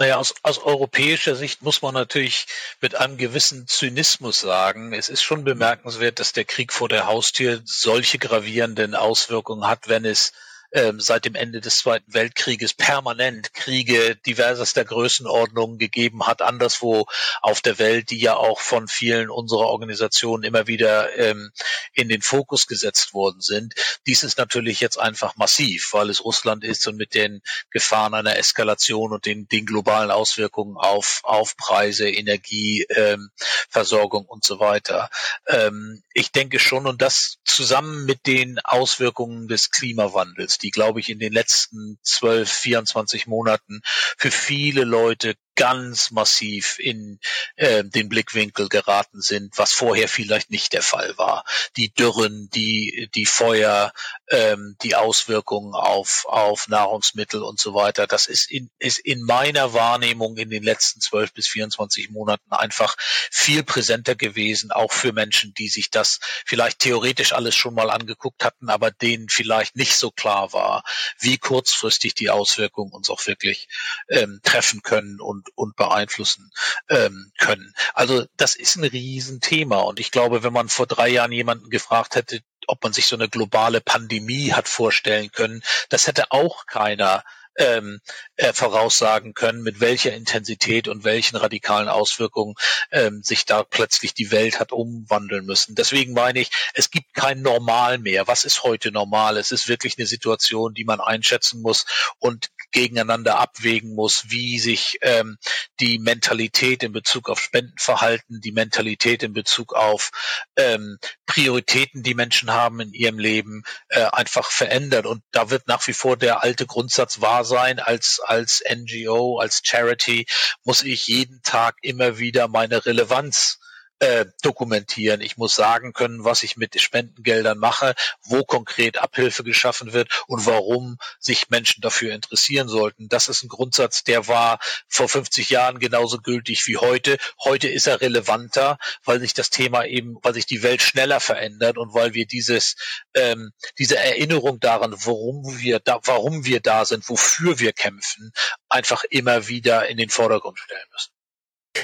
Naja, 0.00 0.16
aus, 0.16 0.34
aus 0.42 0.58
europäischer 0.58 1.36
Sicht 1.36 1.62
muss 1.62 1.80
man 1.80 1.94
natürlich 1.94 2.46
mit 2.80 2.96
einem 2.96 3.16
gewissen 3.16 3.68
Zynismus 3.68 4.40
sagen, 4.40 4.92
es 4.92 5.08
ist 5.08 5.22
schon 5.22 5.44
bemerkenswert, 5.44 6.18
dass 6.18 6.32
der 6.32 6.44
Krieg 6.44 6.72
vor 6.72 6.88
der 6.88 7.06
Haustür 7.06 7.60
solche 7.64 8.18
gravierenden 8.18 8.96
Auswirkungen 8.96 9.68
hat, 9.68 9.88
wenn 9.88 10.04
es 10.04 10.32
ähm, 10.74 11.00
seit 11.00 11.24
dem 11.24 11.34
Ende 11.34 11.60
des 11.60 11.78
Zweiten 11.78 12.12
Weltkrieges 12.12 12.74
permanent 12.74 13.54
Kriege 13.54 14.16
diversester 14.26 14.84
Größenordnungen 14.84 15.78
gegeben 15.78 16.26
hat, 16.26 16.42
anderswo 16.42 17.06
auf 17.40 17.60
der 17.60 17.78
Welt, 17.78 18.10
die 18.10 18.18
ja 18.18 18.36
auch 18.36 18.60
von 18.60 18.88
vielen 18.88 19.30
unserer 19.30 19.66
Organisationen 19.68 20.42
immer 20.42 20.66
wieder 20.66 21.16
ähm, 21.16 21.52
in 21.92 22.08
den 22.08 22.22
Fokus 22.22 22.66
gesetzt 22.66 23.14
worden 23.14 23.40
sind. 23.40 23.74
Dies 24.06 24.24
ist 24.24 24.36
natürlich 24.36 24.80
jetzt 24.80 24.98
einfach 24.98 25.36
massiv, 25.36 25.92
weil 25.92 26.10
es 26.10 26.24
Russland 26.24 26.64
ist 26.64 26.86
und 26.88 26.96
mit 26.96 27.14
den 27.14 27.40
Gefahren 27.70 28.14
einer 28.14 28.36
Eskalation 28.36 29.12
und 29.12 29.26
den, 29.26 29.46
den 29.48 29.66
globalen 29.66 30.10
Auswirkungen 30.10 30.76
auf, 30.76 31.20
auf 31.22 31.56
Preise, 31.56 32.08
Energie, 32.08 32.84
ähm, 32.90 33.30
Versorgung 33.74 34.24
und 34.26 34.44
so 34.44 34.60
weiter. 34.60 35.10
Ähm, 35.48 36.02
ich 36.12 36.30
denke 36.30 36.60
schon, 36.60 36.86
und 36.86 37.02
das 37.02 37.38
zusammen 37.44 38.06
mit 38.06 38.26
den 38.26 38.60
Auswirkungen 38.60 39.48
des 39.48 39.72
Klimawandels, 39.72 40.58
die, 40.58 40.70
glaube 40.70 41.00
ich, 41.00 41.10
in 41.10 41.18
den 41.18 41.32
letzten 41.32 41.98
12, 42.02 42.48
24 42.48 43.26
Monaten 43.26 43.80
für 43.84 44.30
viele 44.30 44.84
Leute 44.84 45.34
ganz 45.56 46.10
massiv 46.10 46.78
in 46.78 47.20
äh, 47.56 47.84
den 47.84 48.08
Blickwinkel 48.08 48.68
geraten 48.68 49.20
sind, 49.20 49.56
was 49.56 49.72
vorher 49.72 50.08
vielleicht 50.08 50.50
nicht 50.50 50.72
der 50.72 50.82
Fall 50.82 51.16
war. 51.16 51.44
Die 51.76 51.92
Dürren, 51.92 52.48
die, 52.50 53.08
die 53.14 53.26
Feuer, 53.26 53.92
ähm, 54.30 54.76
die 54.82 54.96
Auswirkungen 54.96 55.74
auf, 55.74 56.24
auf 56.28 56.68
Nahrungsmittel 56.68 57.42
und 57.42 57.60
so 57.60 57.74
weiter, 57.74 58.06
das 58.06 58.26
ist 58.26 58.50
in, 58.50 58.70
ist 58.78 58.98
in 58.98 59.22
meiner 59.22 59.72
Wahrnehmung 59.72 60.36
in 60.36 60.50
den 60.50 60.62
letzten 60.62 61.00
12 61.00 61.32
bis 61.32 61.48
24 61.48 62.10
Monaten 62.10 62.52
einfach 62.52 62.96
viel 63.30 63.62
präsenter 63.62 64.14
gewesen, 64.14 64.72
auch 64.72 64.92
für 64.92 65.12
Menschen, 65.12 65.54
die 65.54 65.68
sich 65.68 65.90
das 65.90 66.20
vielleicht 66.44 66.80
theoretisch 66.80 67.32
alles 67.32 67.54
schon 67.54 67.74
mal 67.74 67.90
angeguckt 67.90 68.44
hatten, 68.44 68.68
aber 68.68 68.90
denen 68.90 69.28
vielleicht 69.28 69.76
nicht 69.76 69.96
so 69.96 70.10
klar 70.10 70.52
war, 70.52 70.84
wie 71.20 71.38
kurzfristig 71.38 72.14
die 72.14 72.30
Auswirkungen 72.30 72.92
uns 72.92 73.10
auch 73.10 73.26
wirklich 73.26 73.68
ähm, 74.08 74.40
treffen 74.42 74.82
können 74.82 75.20
und 75.20 75.43
und, 75.44 75.68
und 75.68 75.76
beeinflussen 75.76 76.50
ähm, 76.88 77.32
können. 77.38 77.74
Also 77.94 78.26
das 78.36 78.56
ist 78.56 78.76
ein 78.76 78.84
Riesenthema 78.84 79.80
und 79.80 80.00
ich 80.00 80.10
glaube, 80.10 80.42
wenn 80.42 80.52
man 80.52 80.68
vor 80.68 80.86
drei 80.86 81.08
Jahren 81.08 81.32
jemanden 81.32 81.70
gefragt 81.70 82.14
hätte, 82.14 82.40
ob 82.66 82.82
man 82.82 82.92
sich 82.92 83.06
so 83.06 83.16
eine 83.16 83.28
globale 83.28 83.80
Pandemie 83.80 84.52
hat 84.52 84.68
vorstellen 84.68 85.30
können, 85.30 85.62
das 85.90 86.06
hätte 86.06 86.30
auch 86.30 86.66
keiner 86.66 87.24
ähm, 87.56 88.00
äh, 88.36 88.52
voraussagen 88.52 89.34
können, 89.34 89.62
mit 89.62 89.80
welcher 89.80 90.12
Intensität 90.14 90.88
und 90.88 91.04
welchen 91.04 91.36
radikalen 91.36 91.88
Auswirkungen 91.88 92.54
ähm, 92.90 93.22
sich 93.22 93.44
da 93.44 93.62
plötzlich 93.62 94.14
die 94.14 94.30
Welt 94.30 94.60
hat 94.60 94.72
umwandeln 94.72 95.46
müssen. 95.46 95.74
Deswegen 95.74 96.12
meine 96.12 96.40
ich, 96.40 96.50
es 96.74 96.90
gibt 96.90 97.14
kein 97.14 97.42
Normal 97.42 97.98
mehr. 97.98 98.26
Was 98.26 98.44
ist 98.44 98.62
heute 98.62 98.90
normal? 98.90 99.36
Es 99.36 99.50
ist 99.50 99.68
wirklich 99.68 99.98
eine 99.98 100.06
Situation, 100.06 100.74
die 100.74 100.84
man 100.84 101.00
einschätzen 101.00 101.60
muss 101.62 101.84
und 102.18 102.48
gegeneinander 102.72 103.38
abwägen 103.38 103.94
muss, 103.94 104.24
wie 104.28 104.58
sich 104.58 104.98
ähm, 105.02 105.38
die 105.80 105.98
Mentalität 105.98 106.82
in 106.82 106.92
Bezug 106.92 107.28
auf 107.28 107.40
Spendenverhalten, 107.40 108.40
die 108.40 108.52
Mentalität 108.52 109.22
in 109.22 109.32
Bezug 109.32 109.74
auf 109.74 110.10
ähm, 110.56 110.98
Prioritäten, 111.26 112.02
die 112.02 112.14
Menschen 112.14 112.52
haben 112.52 112.80
in 112.80 112.92
ihrem 112.92 113.18
Leben, 113.18 113.62
äh, 113.88 114.04
einfach 114.04 114.50
verändert. 114.50 115.06
Und 115.06 115.22
da 115.30 115.50
wird 115.50 115.68
nach 115.68 115.86
wie 115.86 115.92
vor 115.92 116.16
der 116.16 116.42
alte 116.42 116.66
Grundsatz 116.66 117.20
wahr 117.20 117.43
sein 117.44 117.78
als, 117.78 118.20
als 118.24 118.62
NGO, 118.68 119.38
als 119.38 119.60
Charity, 119.62 120.26
muss 120.64 120.82
ich 120.82 121.06
jeden 121.06 121.42
Tag 121.42 121.76
immer 121.82 122.18
wieder 122.18 122.48
meine 122.48 122.84
Relevanz 122.84 123.58
äh, 124.00 124.26
dokumentieren. 124.42 125.20
Ich 125.20 125.36
muss 125.36 125.54
sagen 125.54 125.92
können, 125.92 126.24
was 126.24 126.42
ich 126.42 126.56
mit 126.56 126.80
Spendengeldern 126.80 127.58
mache, 127.58 127.94
wo 128.22 128.42
konkret 128.44 128.98
Abhilfe 128.98 129.44
geschaffen 129.44 129.92
wird 129.92 130.24
und 130.26 130.46
warum 130.46 130.98
sich 131.18 131.48
Menschen 131.48 131.80
dafür 131.80 132.12
interessieren 132.12 132.68
sollten. 132.68 133.08
Das 133.08 133.28
ist 133.28 133.42
ein 133.42 133.48
Grundsatz, 133.48 134.02
der 134.04 134.26
war 134.26 134.58
vor 134.88 135.08
50 135.08 135.50
Jahren 135.50 135.78
genauso 135.78 136.18
gültig 136.18 136.66
wie 136.66 136.76
heute. 136.76 137.18
Heute 137.42 137.68
ist 137.68 137.86
er 137.86 138.00
relevanter, 138.00 138.78
weil 139.04 139.20
sich 139.20 139.32
das 139.32 139.50
Thema 139.50 139.84
eben, 139.84 140.16
weil 140.22 140.34
sich 140.34 140.46
die 140.46 140.62
Welt 140.62 140.82
schneller 140.82 141.20
verändert 141.20 141.78
und 141.78 141.94
weil 141.94 142.14
wir 142.14 142.26
dieses, 142.26 142.76
ähm, 143.14 143.52
diese 143.78 143.96
Erinnerung 143.96 144.60
daran, 144.60 144.94
warum 145.04 145.58
wir 145.60 145.78
da, 145.78 146.00
warum 146.04 146.44
wir 146.44 146.60
da 146.60 146.84
sind, 146.84 147.08
wofür 147.08 147.58
wir 147.58 147.72
kämpfen, 147.72 148.32
einfach 148.68 149.04
immer 149.04 149.46
wieder 149.46 149.88
in 149.88 149.96
den 149.96 150.10
Vordergrund 150.10 150.58
stellen 150.58 150.86
müssen. 150.92 151.10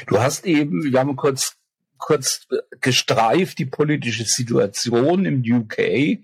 Du 0.07 0.21
hast 0.21 0.45
eben, 0.45 0.85
wir 0.85 0.99
haben 0.99 1.17
kurz 1.17 1.60
kurz 2.00 2.47
gestreift 2.80 3.59
die 3.59 3.66
politische 3.66 4.25
Situation 4.25 5.25
im 5.25 5.42
UK. 5.42 6.19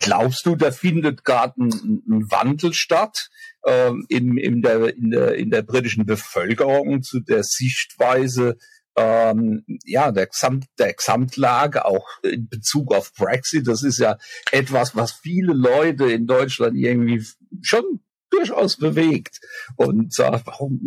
Glaubst 0.00 0.44
du, 0.44 0.56
da 0.56 0.70
findet 0.70 1.24
gerade 1.24 1.54
ein, 1.58 2.02
ein 2.08 2.30
Wandel 2.30 2.74
statt 2.74 3.30
ähm, 3.66 4.04
in, 4.08 4.36
in, 4.36 4.62
der, 4.62 4.94
in, 4.94 5.10
der, 5.10 5.34
in 5.34 5.50
der 5.50 5.62
britischen 5.62 6.06
Bevölkerung 6.06 7.02
zu 7.02 7.20
der 7.20 7.42
Sichtweise 7.42 8.56
ähm, 8.96 9.64
ja, 9.84 10.10
der, 10.12 10.26
Gesamt, 10.26 10.66
der 10.78 10.92
Gesamtlage, 10.92 11.84
auch 11.84 12.06
in 12.22 12.48
Bezug 12.48 12.92
auf 12.92 13.12
Brexit, 13.14 13.68
das 13.68 13.82
ist 13.82 13.98
ja 13.98 14.18
etwas, 14.50 14.96
was 14.96 15.12
viele 15.12 15.52
Leute 15.52 16.10
in 16.10 16.26
Deutschland 16.26 16.76
irgendwie 16.76 17.24
schon 17.62 18.00
durchaus 18.30 18.76
bewegt. 18.76 19.40
Und 19.76 20.18
äh, 20.18 20.40
warum, 20.44 20.80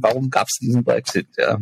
warum 0.00 0.30
gab 0.30 0.48
es 0.48 0.58
diesen 0.60 0.84
Brexit? 0.84 1.28
Ja. 1.36 1.58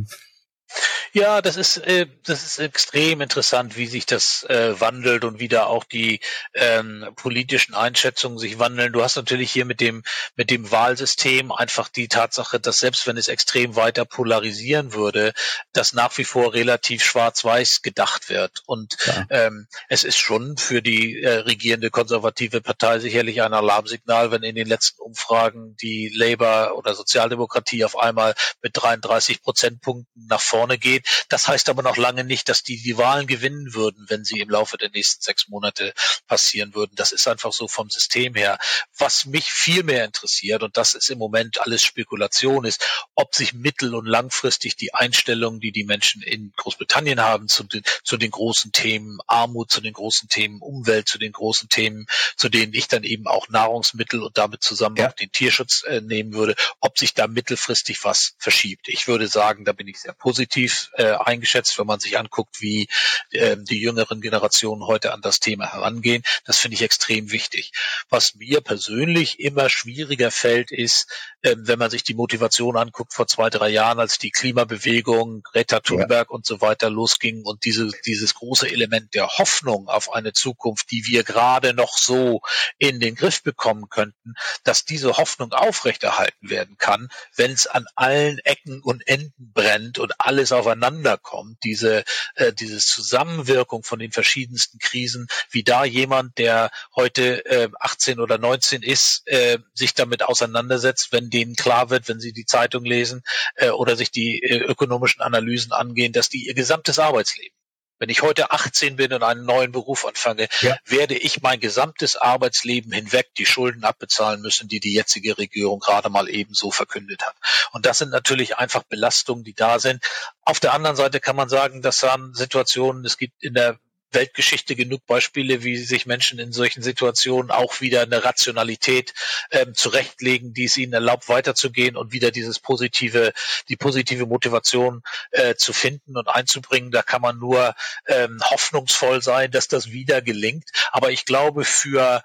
Ja, 1.15 1.43
das 1.43 1.57
ist 1.57 1.77
äh, 1.77 2.09
das 2.25 2.43
ist 2.43 2.59
extrem 2.59 3.21
interessant, 3.21 3.77
wie 3.77 3.87
sich 3.87 4.05
das 4.05 4.43
äh, 4.49 4.81
wandelt 4.81 5.23
und 5.23 5.39
wie 5.39 5.47
da 5.47 5.65
auch 5.65 5.85
die 5.85 6.19
ähm, 6.55 7.07
politischen 7.15 7.73
Einschätzungen 7.73 8.37
sich 8.37 8.59
wandeln. 8.59 8.93
Du 8.93 9.01
hast 9.01 9.15
natürlich 9.15 9.53
hier 9.53 9.65
mit 9.65 9.81
dem 9.81 10.03
mit 10.35 10.51
dem 10.51 10.73
Wahlsystem 10.73 11.53
einfach 11.53 11.89
die 11.89 12.09
Tatsache, 12.09 12.59
dass 12.59 12.79
selbst 12.79 13.07
wenn 13.07 13.17
es 13.17 13.29
extrem 13.29 13.77
weiter 13.77 14.05
polarisieren 14.05 14.93
würde, 14.93 15.35
dass 15.73 15.93
nach 15.93 16.19
wie 16.19 16.25
vor 16.25 16.53
relativ 16.53 17.05
schwarz-weiß 17.05 17.83
gedacht 17.83 18.29
wird. 18.29 18.65
Und 18.67 18.97
ja. 19.07 19.27
ähm, 19.31 19.69
es 19.89 20.03
ist 20.03 20.19
schon 20.19 20.57
für 20.57 20.83
die 20.83 21.23
äh, 21.23 21.31
regierende 21.31 21.91
konservative 21.91 22.61
Partei 22.61 22.99
sicherlich 22.99 23.41
ein 23.41 23.55
Alarmsignal, 23.55 24.33
wenn 24.33 24.43
in 24.43 24.57
den 24.57 24.67
letzten 24.67 25.01
Umfragen 25.01 25.77
die 25.77 26.09
Labour 26.13 26.77
oder 26.77 26.93
Sozialdemokratie 26.93 27.85
auf 27.85 27.97
einmal 27.97 28.35
mit 28.63 28.73
33 28.75 29.43
Prozentpunkten 29.43 30.27
nach 30.27 30.41
vorne 30.41 30.77
geht 30.77 31.04
das 31.29 31.49
heißt 31.49 31.69
aber 31.69 31.83
noch 31.83 31.97
lange 31.97 32.25
nicht, 32.25 32.49
dass 32.49 32.63
die 32.63 32.83
die 32.83 32.97
Wahlen 32.99 33.27
gewinnen 33.27 33.75
würden, 33.75 34.07
wenn 34.09 34.25
sie 34.25 34.41
im 34.41 34.51
Laufe 34.51 34.77
der 34.77 34.91
nächsten 34.91 35.23
sechs 35.23 35.49
Monate 35.49 35.95
passieren 36.27 36.75
würden. 36.75 36.93
Das 36.97 37.13
ist 37.13 37.29
einfach 37.29 37.53
so 37.53 37.69
vom 37.69 37.91
System 37.91 38.35
her. 38.35 38.59
Was 38.97 39.27
mich 39.27 39.47
viel 39.51 39.83
mehr 39.83 40.05
interessiert, 40.05 40.63
und 40.63 40.77
das 40.77 40.95
ist 40.95 41.11
im 41.11 41.19
Moment 41.19 41.61
alles 41.61 41.83
Spekulation, 41.83 42.65
ist, 42.65 42.85
ob 43.15 43.35
sich 43.35 43.53
mittel- 43.53 43.95
und 43.95 44.07
langfristig 44.07 44.77
die 44.77 44.95
Einstellungen, 44.95 45.61
die 45.61 45.73
die 45.73 45.85
Menschen 45.85 46.23
in 46.23 46.53
Großbritannien 46.57 47.21
haben 47.21 47.49
zu 47.49 47.65
den, 47.65 47.83
zu 48.03 48.17
den 48.17 48.31
großen 48.31 48.73
Themen 48.73 49.19
Armut, 49.27 49.71
zu 49.71 49.81
den 49.81 49.93
großen 49.93 50.29
Themen 50.29 50.61
Umwelt, 50.61 51.09
zu 51.09 51.19
den 51.19 51.33
großen 51.33 51.69
Themen, 51.69 52.07
zu 52.37 52.49
denen 52.49 52.75
ich 52.75 52.89
dann 52.89 53.05
eben 53.05 53.27
auch 53.27 53.49
Nahrungsmittel 53.49 54.23
und 54.23 54.39
damit 54.39 54.63
zusammen 54.63 54.97
ja. 54.97 55.09
auch 55.09 55.13
den 55.13 55.33
Tierschutz 55.33 55.83
äh, 55.85 56.01
nehmen 56.01 56.35
würde, 56.35 56.55
ob 56.81 56.99
sich 56.99 57.15
da 57.15 57.27
mittelfristig 57.27 58.05
was 58.05 58.35
verschiebt. 58.39 58.89
Ich 58.89 59.07
würde 59.07 59.29
sagen, 59.29 59.65
da 59.65 59.73
bin 59.73 59.89
ich 59.89 60.01
sehr 60.01 60.13
positiv 60.13 60.91
äh, 60.97 61.13
eingeschätzt, 61.13 61.79
wenn 61.79 61.87
man 61.87 62.01
sich 62.01 62.19
anguckt, 62.19 62.61
wie 62.61 62.89
äh, 63.31 63.57
die 63.59 63.81
jüngeren 63.81 64.21
Generationen 64.21 64.87
heute 64.87 65.13
an 65.13 65.21
das 65.23 65.41
Thema 65.41 65.73
herangehen. 65.73 66.23
Das 66.45 66.59
finde 66.59 66.77
ich 66.77 66.83
extrem 66.83 67.31
wichtig. 67.31 67.73
Was 68.09 68.35
mir 68.35 68.61
persönlich 68.61 69.41
immer 69.41 69.69
schwieriger 69.69 70.31
fällt, 70.31 70.71
ist, 70.71 71.11
äh, 71.43 71.57
wenn 71.59 71.79
man 71.79 71.91
sich 71.91 72.05
die 72.05 72.15
Motivation 72.15 72.77
anguckt 72.77 73.13
vor 73.13 73.27
zwei, 73.27 73.51
drei 73.51 73.69
Jahren, 73.71 73.99
als 73.99 74.19
die 74.19 74.31
Klimabewegung, 74.31 75.43
Greta 75.43 75.81
Thunberg 75.81 76.29
ja. 76.31 76.35
und 76.35 76.47
so 76.47 76.61
weiter 76.61 76.91
losging 76.91 77.45
und 77.45 77.65
diese, 77.65 77.91
dieses 78.07 78.35
große 78.35 78.71
Element 78.71 79.15
der 79.15 79.29
Hoffnung 79.29 79.89
auf 79.89 80.13
eine 80.13 80.33
Zukunft, 80.33 80.91
die 80.91 81.07
wir 81.07 81.25
gerade 81.25 81.75
noch 81.75 81.99
so 81.99 82.43
in 82.79 83.01
den 83.01 83.15
Griff 83.15 83.43
bekommen 83.43 83.89
könnten, 83.89 84.35
dass 84.63 84.85
diese 84.85 85.17
Hoffnung 85.17 85.53
aufrechterhalten 85.53 86.51
werden 86.51 86.77
kann, 86.79 87.09
wenn 87.35 87.51
es 87.51 87.67
an 87.67 87.87
allen 87.95 88.39
Ecken 88.39 88.81
und 88.81 89.07
Enden 89.07 89.33
brennt 89.53 89.99
und 89.99 90.13
alles 90.19 90.53
aufeinander 90.53 90.74
zueinander 90.75 91.17
kommt, 91.17 91.59
diese, 91.65 92.05
äh, 92.35 92.53
diese 92.53 92.79
Zusammenwirkung 92.79 93.83
von 93.83 93.99
den 93.99 94.13
verschiedensten 94.13 94.79
Krisen, 94.79 95.29
wie 95.51 95.63
da 95.63 95.85
jemand, 95.85 96.39
der 96.39 96.71
heute 96.95 97.45
äh, 97.47 97.69
18 97.79 98.21
oder 98.21 98.39
19 98.39 98.83
ist, 98.83 99.23
äh, 99.27 99.59
sich 99.73 99.95
damit 99.95 100.23
auseinandersetzt, 100.23 101.13
wenn 101.13 101.31
denen 101.31 101.55
klar 101.55 101.91
wird, 101.91 102.09
wenn 102.09 102.21
sie 102.21 102.33
die 102.33 102.47
Zeitung 102.47 102.85
lesen 102.85 103.23
äh, 103.57 103.71
oder 103.71 103.97
sich 103.97 104.11
die 104.11 104.43
äh, 104.43 104.59
ökonomischen 104.59 105.23
Analysen 105.23 105.73
angehen, 105.73 106.13
dass 106.13 106.29
die 106.29 106.47
ihr 106.47 106.55
gesamtes 106.55 106.99
Arbeitsleben 106.99 107.57
wenn 107.99 108.09
ich 108.09 108.23
heute 108.23 108.51
18 108.51 108.97
bin 108.97 109.13
und 109.13 109.23
einen 109.23 109.45
neuen 109.45 109.73
Beruf 109.73 110.05
anfange, 110.05 110.49
ja. 110.61 110.77
werde 110.85 111.15
ich 111.17 111.43
mein 111.43 111.61
gesamtes 111.61 112.17
Arbeitsleben 112.17 112.93
hinweg 112.93 113.31
die 113.37 113.47
Schulden 113.47 113.85
abbezahlen 113.85 114.41
müssen, 114.41 114.69
die 114.69 114.81
die 114.81 114.95
jetzige 114.95 115.39
Regierung 115.39 115.81
gerade 115.81 116.09
mal 116.09 116.29
ebenso 116.29 116.71
verkündet 116.71 117.23
hat. 117.25 117.37
Und 117.73 117.87
das 117.87 117.99
sind 117.99 118.11
natürlich 118.11 118.57
einfach 118.57 118.83
Belastungen, 118.83 119.45
die 119.45 119.55
da 119.55 119.79
sind. 119.79 120.03
Auf 120.43 120.61
der 120.61 120.75
anderen 120.75 120.97
Seite 120.97 121.21
kann 121.21 121.37
man 121.37 121.49
sagen, 121.49 121.83
dass 121.83 121.99
dann 121.99 122.35
Situationen, 122.35 123.05
es 123.05 123.17
gibt 123.17 123.43
in 123.43 123.55
der 123.55 123.79
Weltgeschichte 124.15 124.77
genug 124.77 125.05
Beispiele, 125.07 125.63
wie 125.63 125.77
sich 125.77 126.07
Menschen 126.07 126.39
in 126.39 126.53
solchen 126.53 126.83
Situationen 126.83 127.51
auch 127.51 127.81
wieder 127.81 128.03
eine 128.03 128.25
Rationalität 128.25 129.15
ähm, 129.51 129.75
zurechtlegen, 129.75 130.55
die 130.55 130.65
es 130.65 130.77
ihnen 130.77 130.93
erlaubt, 130.93 131.29
weiterzugehen 131.29 131.97
und 131.97 132.13
wieder 132.13 132.31
dieses 132.31 132.61
positive, 132.61 133.33
die 133.69 133.77
positive 133.77 134.27
Motivation 134.27 135.03
äh, 135.31 135.55
zu 135.55 135.73
finden 135.73 136.17
und 136.17 136.29
einzubringen. 136.29 136.91
Da 136.91 137.03
kann 137.03 137.23
man 137.23 137.39
nur 137.39 137.75
ähm, 138.07 138.41
hoffnungsvoll 138.45 139.23
sein, 139.23 139.51
dass 139.51 139.69
das 139.69 139.91
wieder 139.91 140.23
gelingt. 140.23 140.71
Aber 140.93 141.11
ich 141.11 141.25
glaube, 141.25 141.65
für 141.65 142.23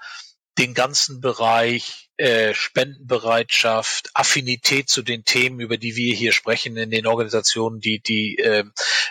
den 0.58 0.74
ganzen 0.74 1.22
Bereich 1.22 2.09
äh, 2.20 2.54
Spendenbereitschaft, 2.54 4.10
Affinität 4.14 4.90
zu 4.90 5.04
den 5.04 5.24
Themen, 5.24 5.62
über 5.62 5.78
die 5.78 5.96
wir 5.96 6.14
hier 6.14 6.34
sprechen, 6.34 6.76
in 6.76 6.92
den 6.92 7.08
Organisationen, 7.08 7.80
die, 7.80 8.02
die 8.02 8.38
äh, 8.40 8.66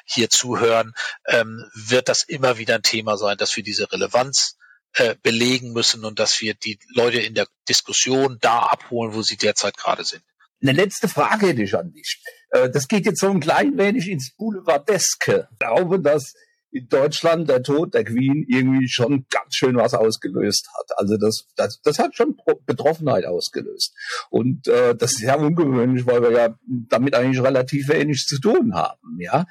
hier 0.05 0.29
zuhören, 0.29 0.93
ähm, 1.27 1.65
wird 1.75 2.11
das 2.11 2.23
immer 2.23 2.59
wieder 2.59 2.75
ein 2.75 2.83
Thema 2.83 3.17
sein, 3.17 3.39
dass 3.39 3.57
wir 3.57 3.65
diese 3.65 3.91
Relevanz 3.91 4.59
äh, 4.93 5.15
belegen 5.23 5.73
müssen 5.73 6.05
und 6.05 6.19
dass 6.19 6.43
wir 6.43 6.53
die 6.53 6.79
Leute 6.95 7.19
in 7.19 7.35
der 7.35 7.47
Diskussion 7.67 8.37
da 8.43 8.59
abholen, 8.59 9.15
wo 9.15 9.23
sie 9.23 9.39
derzeit 9.39 9.79
gerade 9.79 10.05
sind. 10.05 10.23
Eine 10.61 10.73
letzte 10.73 11.09
Frage 11.09 11.47
hätte 11.47 11.63
ich 11.63 11.75
an 11.75 11.91
dich. 11.93 12.23
Äh, 12.51 12.69
das 12.69 12.89
geht 12.89 13.07
jetzt 13.07 13.21
so 13.21 13.31
ein 13.31 13.41
klein 13.41 13.79
wenig 13.79 14.07
ins 14.09 14.35
Boulevardeske. 14.37 15.49
Ich 15.51 15.59
glaube, 15.59 15.99
dass 15.99 16.35
in 16.71 16.89
Deutschland 16.89 17.49
der 17.49 17.63
Tod 17.63 17.95
der 17.95 18.05
Queen 18.05 18.45
irgendwie 18.47 18.89
schon 18.89 19.27
ganz 19.31 19.55
schön 19.55 19.77
was 19.77 19.95
ausgelöst 19.95 20.69
hat. 20.79 20.99
Also 20.99 21.17
das, 21.17 21.47
das, 21.57 21.81
das 21.83 21.99
hat 21.99 22.15
schon 22.15 22.37
Betroffenheit 22.67 23.25
ausgelöst. 23.25 23.95
Und 24.31 24.69
äh, 24.69 24.95
das 24.95 25.13
ist 25.13 25.23
ja 25.23 25.37
ungewöhnlich, 25.37 26.07
weil 26.07 26.23
wir 26.23 26.33
ja 26.33 26.59
damit 26.67 27.15
eigentlich 27.15 27.43
relativ 27.43 27.89
wenig 27.89 28.27
zu 28.27 28.39
tun 28.41 28.75
haben. 28.75 29.19
Ja, 29.19 29.47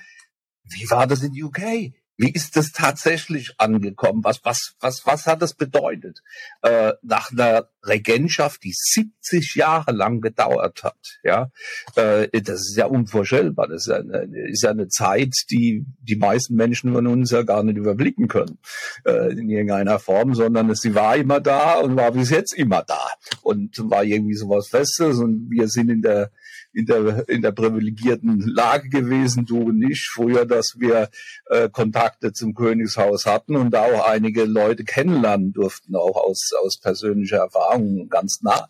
Wie 0.64 0.90
war 0.90 1.08
das 1.08 1.24
in 1.24 1.32
UK? 1.32 1.94
Wie 2.18 2.32
ist 2.32 2.56
das 2.56 2.72
tatsächlich 2.72 3.54
angekommen? 3.60 4.24
Was, 4.24 4.44
was, 4.44 4.76
was, 4.80 5.06
was 5.06 5.28
hat 5.28 5.42
das 5.42 5.54
bedeutet? 5.54 6.24
Äh, 6.64 6.94
nach 7.04 7.32
einer 7.32 7.70
Regentschaft, 7.86 8.64
die 8.64 8.74
70 8.74 9.56
Jahre 9.56 9.92
lang 9.92 10.20
gedauert 10.22 10.84
hat, 10.84 11.20
ja, 11.24 11.52
äh, 11.96 12.28
das 12.42 12.62
ist 12.62 12.76
ja 12.76 12.88
unvorstellbar. 12.88 13.68
Das 13.68 13.86
ist 13.86 13.88
ja, 13.88 13.98
eine, 13.98 14.50
ist 14.50 14.64
ja 14.64 14.72
eine 14.72 14.88
Zeit, 14.88 15.34
die 15.52 15.86
die 16.02 16.16
meisten 16.16 16.56
Menschen 16.56 16.94
von 16.94 17.06
uns 17.06 17.30
ja 17.30 17.44
gar 17.44 17.64
nicht 17.64 17.78
überblicken 17.78 18.28
können 18.28 18.58
äh, 19.06 19.32
in 19.32 19.48
irgendeiner 19.50 20.00
Form, 20.00 20.34
sondern 20.34 20.74
sie 20.74 20.96
war 20.96 21.16
immer 21.16 21.40
da 21.40 21.76
und 21.76 21.96
war 21.96 22.12
bis 22.12 22.32
jetzt 22.32 22.54
immer 22.54 22.84
da 22.84 23.12
und 23.44 23.78
war 23.92 24.04
irgendwie 24.04 24.36
sowas 24.36 24.70
Festes 24.70 25.20
und 25.20 25.52
wir 25.52 25.68
sind 25.68 25.90
in 25.90 26.02
der 26.02 26.32
in 26.77 26.86
der, 26.86 27.27
in 27.27 27.41
der 27.41 27.51
privilegierten 27.51 28.39
Lage 28.41 28.89
gewesen, 28.89 29.48
du 29.48 29.63
und 29.63 29.81
ich, 29.81 30.07
früher, 30.13 30.46
dass 30.46 30.75
wir 30.77 31.10
äh, 31.48 31.69
Kontakte 31.69 32.34
zum 32.34 32.53
Königshaus 32.53 33.25
hatten 33.25 33.55
und 33.55 33.72
da 33.72 33.81
auch 33.81 34.07
einige 34.07 34.46
Leute 34.46 34.84
kennenlernen 34.84 35.53
durften, 35.53 35.96
auch 35.96 36.15
aus, 36.15 36.51
aus 36.63 36.79
persönlicher 36.79 37.38
Erfahrung 37.38 38.10
ganz 38.10 38.41
nah. 38.43 38.69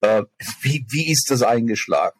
Äh, 0.00 0.22
wie, 0.62 0.86
wie 0.88 1.12
ist 1.12 1.30
das 1.30 1.42
eingeschlagen? 1.42 2.18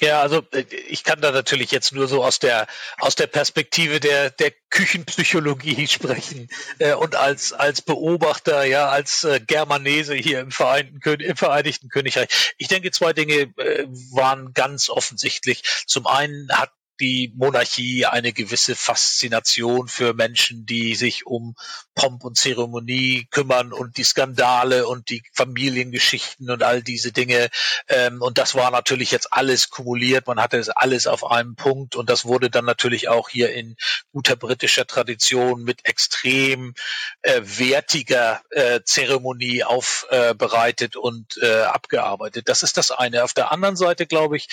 Ja, 0.00 0.20
also 0.20 0.42
äh, 0.52 0.64
ich 0.88 1.04
kann 1.04 1.20
da 1.20 1.32
natürlich 1.32 1.70
jetzt 1.70 1.92
nur 1.92 2.08
so 2.08 2.24
aus 2.24 2.38
der 2.38 2.66
aus 2.98 3.14
der 3.14 3.26
Perspektive 3.26 4.00
der 4.00 4.30
der 4.30 4.52
Küchenpsychologie 4.70 5.86
sprechen 5.88 6.48
äh, 6.78 6.94
und 6.94 7.14
als 7.14 7.52
als 7.52 7.82
Beobachter, 7.82 8.64
ja, 8.64 8.88
als 8.88 9.24
äh, 9.24 9.40
Germanese 9.40 10.14
hier 10.14 10.40
im 10.40 10.50
Vereinten 10.50 11.00
im 11.02 11.36
Vereinigten 11.36 11.88
Königreich. 11.88 12.54
Ich 12.58 12.68
denke, 12.68 12.90
zwei 12.90 13.12
Dinge 13.12 13.52
äh, 13.56 13.86
waren 14.12 14.52
ganz 14.54 14.88
offensichtlich. 14.88 15.62
Zum 15.86 16.06
einen 16.06 16.48
hat 16.52 16.70
die 17.00 17.32
Monarchie 17.36 18.06
eine 18.06 18.32
gewisse 18.32 18.74
Faszination 18.74 19.88
für 19.88 20.14
Menschen, 20.14 20.66
die 20.66 20.94
sich 20.94 21.26
um 21.26 21.54
Pomp 21.94 22.24
und 22.24 22.36
Zeremonie 22.36 23.26
kümmern 23.30 23.72
und 23.72 23.96
die 23.96 24.04
Skandale 24.04 24.86
und 24.86 25.10
die 25.10 25.22
Familiengeschichten 25.32 26.50
und 26.50 26.62
all 26.62 26.82
diese 26.82 27.12
Dinge. 27.12 27.48
Ähm, 27.88 28.22
und 28.22 28.38
das 28.38 28.54
war 28.54 28.70
natürlich 28.70 29.10
jetzt 29.10 29.32
alles 29.32 29.70
kumuliert. 29.70 30.26
Man 30.26 30.40
hatte 30.40 30.58
es 30.58 30.68
alles 30.68 31.06
auf 31.06 31.24
einem 31.24 31.56
Punkt 31.56 31.96
und 31.96 32.10
das 32.10 32.24
wurde 32.24 32.50
dann 32.50 32.64
natürlich 32.64 33.08
auch 33.08 33.28
hier 33.28 33.52
in 33.52 33.76
guter 34.12 34.36
britischer 34.36 34.86
Tradition 34.86 35.62
mit 35.62 35.84
extrem 35.84 36.74
äh, 37.22 37.40
wertiger 37.42 38.42
äh, 38.50 38.80
Zeremonie 38.84 39.64
aufbereitet 39.64 40.94
äh, 40.94 40.98
und 40.98 41.42
abgearbeitet. 41.42 42.48
Das 42.48 42.62
ist 42.62 42.76
das 42.76 42.90
eine. 42.90 43.24
Auf 43.24 43.32
der 43.32 43.52
anderen 43.52 43.76
Seite 43.76 44.06
glaube 44.06 44.36
ich, 44.36 44.48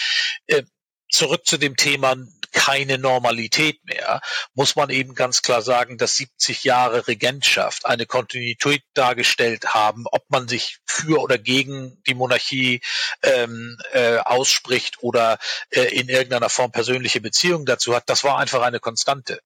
äh, 0.47 0.63
zurück 1.09 1.45
zu 1.45 1.57
dem 1.57 1.75
Thema 1.75 2.15
keine 2.55 2.97
Normalität 2.97 3.83
mehr, 3.83 4.21
muss 4.53 4.77
man 4.77 4.89
eben 4.89 5.13
ganz 5.13 5.41
klar 5.41 5.61
sagen, 5.61 5.97
dass 5.97 6.15
70 6.15 6.63
Jahre 6.63 7.05
Regentschaft 7.05 7.85
eine 7.85 8.05
Kontinuität 8.05 8.81
dargestellt 8.93 9.73
haben, 9.73 10.05
ob 10.09 10.23
man 10.29 10.47
sich 10.47 10.79
für 10.85 11.21
oder 11.21 11.37
gegen 11.37 12.01
die 12.07 12.13
Monarchie 12.13 12.79
ähm, 13.23 13.77
äh, 13.91 14.19
ausspricht 14.19 15.03
oder 15.03 15.37
äh, 15.69 15.81
in 15.81 16.07
irgendeiner 16.07 16.49
Form 16.49 16.71
persönliche 16.71 17.19
Beziehungen 17.19 17.65
dazu 17.65 17.93
hat, 17.93 18.09
das 18.09 18.23
war 18.23 18.39
einfach 18.39 18.61
eine 18.61 18.79
Konstante 18.79 19.41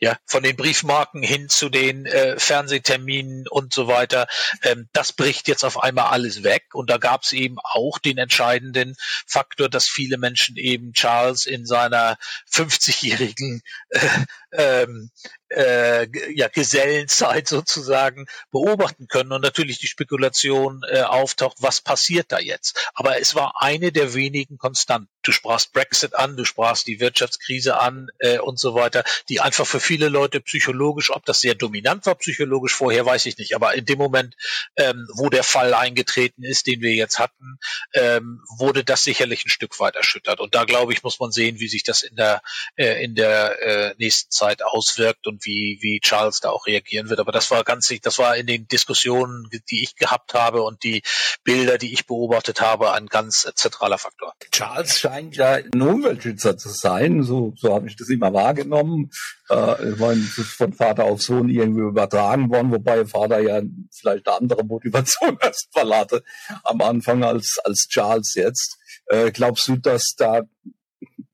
ja, 0.00 0.16
von 0.26 0.42
den 0.42 0.56
Briefmarken 0.56 1.22
hin 1.22 1.48
zu 1.48 1.68
den 1.68 2.06
äh, 2.06 2.38
Fernsehterminen 2.38 3.46
und 3.48 3.72
so 3.72 3.86
weiter. 3.88 4.26
Ähm, 4.62 4.88
das 4.92 5.12
bricht 5.12 5.48
jetzt 5.48 5.64
auf 5.64 5.82
einmal 5.82 6.06
alles 6.06 6.42
weg. 6.42 6.64
Und 6.72 6.90
da 6.90 6.98
gab 6.98 7.22
es 7.22 7.32
eben 7.32 7.56
auch 7.62 7.98
den 7.98 8.18
entscheidenden 8.18 8.96
Faktor, 9.26 9.68
dass 9.68 9.86
viele 9.86 10.18
Menschen 10.18 10.56
eben 10.56 10.92
Charles 10.92 11.46
in 11.46 11.66
seiner 11.66 12.16
50-jährigen 12.50 13.62
äh, 13.90 14.08
ähm, 14.52 15.10
äh, 15.50 16.06
ja, 16.34 16.48
Gesellenzeit 16.48 17.48
sozusagen 17.48 18.26
beobachten 18.50 19.06
können 19.08 19.32
und 19.32 19.42
natürlich 19.42 19.78
die 19.78 19.86
Spekulation 19.86 20.82
äh, 20.90 21.02
auftaucht, 21.02 21.58
was 21.60 21.80
passiert 21.80 22.32
da 22.32 22.38
jetzt. 22.38 22.90
Aber 22.94 23.20
es 23.20 23.34
war 23.34 23.62
eine 23.62 23.92
der 23.92 24.14
wenigen 24.14 24.58
Konstanten. 24.58 25.08
Du 25.22 25.32
sprachst 25.32 25.72
Brexit 25.72 26.14
an, 26.14 26.36
du 26.36 26.44
sprachst 26.44 26.86
die 26.86 27.00
Wirtschaftskrise 27.00 27.78
an 27.78 28.08
äh, 28.20 28.38
und 28.38 28.58
so 28.58 28.74
weiter, 28.74 29.04
die 29.28 29.40
einfach 29.40 29.66
für 29.66 29.80
viele 29.80 30.08
Leute 30.08 30.40
psychologisch, 30.40 31.10
ob 31.10 31.24
das 31.24 31.40
sehr 31.40 31.54
dominant 31.54 32.06
war 32.06 32.14
psychologisch 32.14 32.74
vorher, 32.74 33.04
weiß 33.04 33.26
ich 33.26 33.36
nicht. 33.38 33.54
Aber 33.54 33.74
in 33.74 33.84
dem 33.84 33.98
Moment, 33.98 34.36
ähm, 34.76 35.06
wo 35.14 35.28
der 35.28 35.42
Fall 35.42 35.74
eingetreten 35.74 36.44
ist, 36.44 36.66
den 36.66 36.80
wir 36.80 36.94
jetzt 36.94 37.18
hatten, 37.18 37.58
ähm, 37.94 38.40
wurde 38.58 38.84
das 38.84 39.02
sicherlich 39.02 39.44
ein 39.44 39.50
Stück 39.50 39.78
weit 39.80 39.96
erschüttert. 39.96 40.40
Und 40.40 40.54
da 40.54 40.64
glaube 40.64 40.92
ich, 40.92 41.02
muss 41.02 41.18
man 41.18 41.32
sehen, 41.32 41.58
wie 41.58 41.68
sich 41.68 41.82
das 41.82 42.02
in 42.02 42.16
der 42.16 42.40
äh, 42.76 43.02
in 43.02 43.14
der 43.14 43.62
äh, 43.62 43.94
nächsten 43.98 44.30
Zeit 44.30 44.62
auswirkt 44.62 45.26
und 45.26 45.35
wie, 45.42 45.78
wie 45.80 46.00
Charles 46.00 46.40
da 46.40 46.50
auch 46.50 46.66
reagieren 46.66 47.08
wird. 47.08 47.20
Aber 47.20 47.32
das 47.32 47.50
war 47.50 47.64
ganz, 47.64 47.92
das 48.02 48.18
war 48.18 48.36
in 48.36 48.46
den 48.46 48.68
Diskussionen, 48.68 49.48
die 49.70 49.82
ich 49.82 49.96
gehabt 49.96 50.34
habe 50.34 50.62
und 50.62 50.82
die 50.82 51.02
Bilder, 51.44 51.78
die 51.78 51.92
ich 51.92 52.06
beobachtet 52.06 52.60
habe, 52.60 52.92
ein 52.92 53.06
ganz 53.06 53.50
zentraler 53.54 53.98
Faktor. 53.98 54.34
Charles 54.50 54.98
scheint 54.98 55.36
ja 55.36 55.52
ein 55.52 55.80
Umweltschützer 55.80 56.56
zu 56.56 56.68
sein, 56.68 57.22
so, 57.22 57.52
so 57.56 57.74
habe 57.74 57.88
ich 57.88 57.96
das 57.96 58.08
immer 58.08 58.32
wahrgenommen. 58.32 59.10
Äh, 59.48 59.90
ich 59.90 59.98
meine, 59.98 60.20
das 60.20 60.38
ist 60.38 60.52
von 60.52 60.72
Vater 60.72 61.04
auf 61.04 61.22
Sohn 61.22 61.48
irgendwie 61.48 61.82
übertragen 61.82 62.50
worden, 62.50 62.72
wobei 62.72 63.04
Vater 63.06 63.40
ja 63.40 63.62
vielleicht 63.92 64.26
eine 64.28 64.36
andere 64.36 64.64
Motivation 64.64 65.38
erst 65.42 65.68
mal 65.74 65.96
hatte 65.96 66.22
am 66.64 66.80
Anfang 66.80 67.24
als, 67.24 67.58
als 67.64 67.86
Charles 67.88 68.34
jetzt. 68.34 68.78
Äh, 69.06 69.30
glaubst 69.30 69.68
du, 69.68 69.76
dass 69.76 70.14
da 70.16 70.42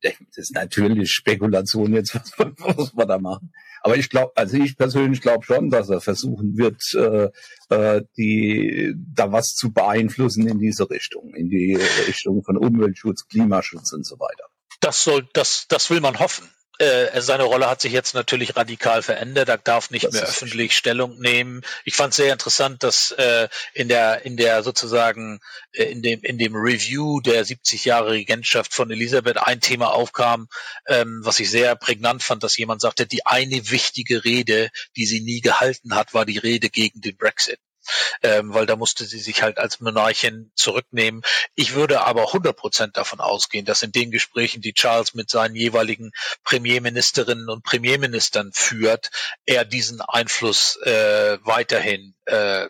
das 0.02 0.14
ist 0.34 0.54
natürlich 0.54 1.10
Spekulation 1.10 1.94
jetzt, 1.94 2.14
was, 2.36 2.52
was 2.58 2.96
wir 2.96 3.06
da 3.06 3.18
machen. 3.18 3.52
Aber 3.82 3.96
ich 3.96 4.08
glaube, 4.08 4.32
also 4.36 4.56
ich 4.56 4.76
persönlich 4.76 5.20
glaube 5.20 5.44
schon, 5.44 5.70
dass 5.70 5.88
er 5.88 6.00
versuchen 6.00 6.56
wird, 6.56 6.82
äh, 6.94 7.30
äh, 7.74 8.02
die 8.16 8.94
da 8.96 9.32
was 9.32 9.54
zu 9.54 9.72
beeinflussen 9.72 10.46
in 10.46 10.58
diese 10.58 10.88
Richtung, 10.88 11.34
in 11.34 11.48
die 11.48 11.78
Richtung 12.06 12.42
von 12.44 12.56
Umweltschutz, 12.56 13.26
Klimaschutz 13.26 13.92
und 13.92 14.06
so 14.06 14.18
weiter. 14.18 14.44
Das 14.80 15.02
soll, 15.04 15.28
das, 15.32 15.66
das 15.68 15.90
will 15.90 16.00
man 16.00 16.18
hoffen 16.18 16.48
äh, 16.78 17.20
seine 17.20 17.44
Rolle 17.44 17.68
hat 17.68 17.80
sich 17.80 17.92
jetzt 17.92 18.14
natürlich 18.14 18.56
radikal 18.56 19.02
verändert. 19.02 19.48
Er 19.48 19.58
darf 19.58 19.90
nicht 19.90 20.06
das 20.06 20.12
mehr 20.12 20.22
öffentlich 20.22 20.76
Stellung 20.76 21.18
nehmen. 21.20 21.62
Ich 21.84 21.94
fand 21.94 22.10
es 22.10 22.16
sehr 22.16 22.32
interessant, 22.32 22.82
dass 22.82 23.10
äh, 23.12 23.48
in 23.74 23.88
der 23.88 24.24
in 24.24 24.36
der 24.36 24.62
sozusagen 24.62 25.40
äh, 25.72 25.84
in 25.84 26.02
dem 26.02 26.20
in 26.22 26.38
dem 26.38 26.54
Review 26.56 27.20
der 27.20 27.44
70 27.44 27.84
Jahre 27.84 28.12
Regentschaft 28.12 28.74
von 28.74 28.90
Elisabeth 28.90 29.36
ein 29.38 29.60
Thema 29.60 29.92
aufkam, 29.92 30.48
ähm, 30.86 31.20
was 31.22 31.40
ich 31.40 31.50
sehr 31.50 31.76
prägnant 31.76 32.22
fand, 32.22 32.42
dass 32.42 32.56
jemand 32.56 32.80
sagte, 32.80 33.06
die 33.06 33.26
eine 33.26 33.70
wichtige 33.70 34.24
Rede, 34.24 34.70
die 34.96 35.06
sie 35.06 35.20
nie 35.20 35.40
gehalten 35.40 35.94
hat, 35.94 36.14
war 36.14 36.24
die 36.24 36.38
Rede 36.38 36.70
gegen 36.70 37.00
den 37.00 37.16
Brexit. 37.16 37.58
Ähm, 38.22 38.54
weil 38.54 38.66
da 38.66 38.76
musste 38.76 39.04
sie 39.04 39.18
sich 39.18 39.42
halt 39.42 39.58
als 39.58 39.80
Monarchin 39.80 40.50
zurücknehmen. 40.54 41.22
Ich 41.54 41.74
würde 41.74 42.02
aber 42.02 42.28
100 42.28 42.56
Prozent 42.56 42.96
davon 42.96 43.20
ausgehen, 43.20 43.64
dass 43.64 43.82
in 43.82 43.92
den 43.92 44.10
Gesprächen, 44.10 44.62
die 44.62 44.74
Charles 44.74 45.14
mit 45.14 45.30
seinen 45.30 45.56
jeweiligen 45.56 46.12
Premierministerinnen 46.44 47.48
und 47.48 47.64
Premierministern 47.64 48.52
führt, 48.52 49.10
er 49.46 49.64
diesen 49.64 50.00
Einfluss 50.00 50.76
äh, 50.82 51.38
weiterhin 51.44 52.14
äh, 52.26 52.68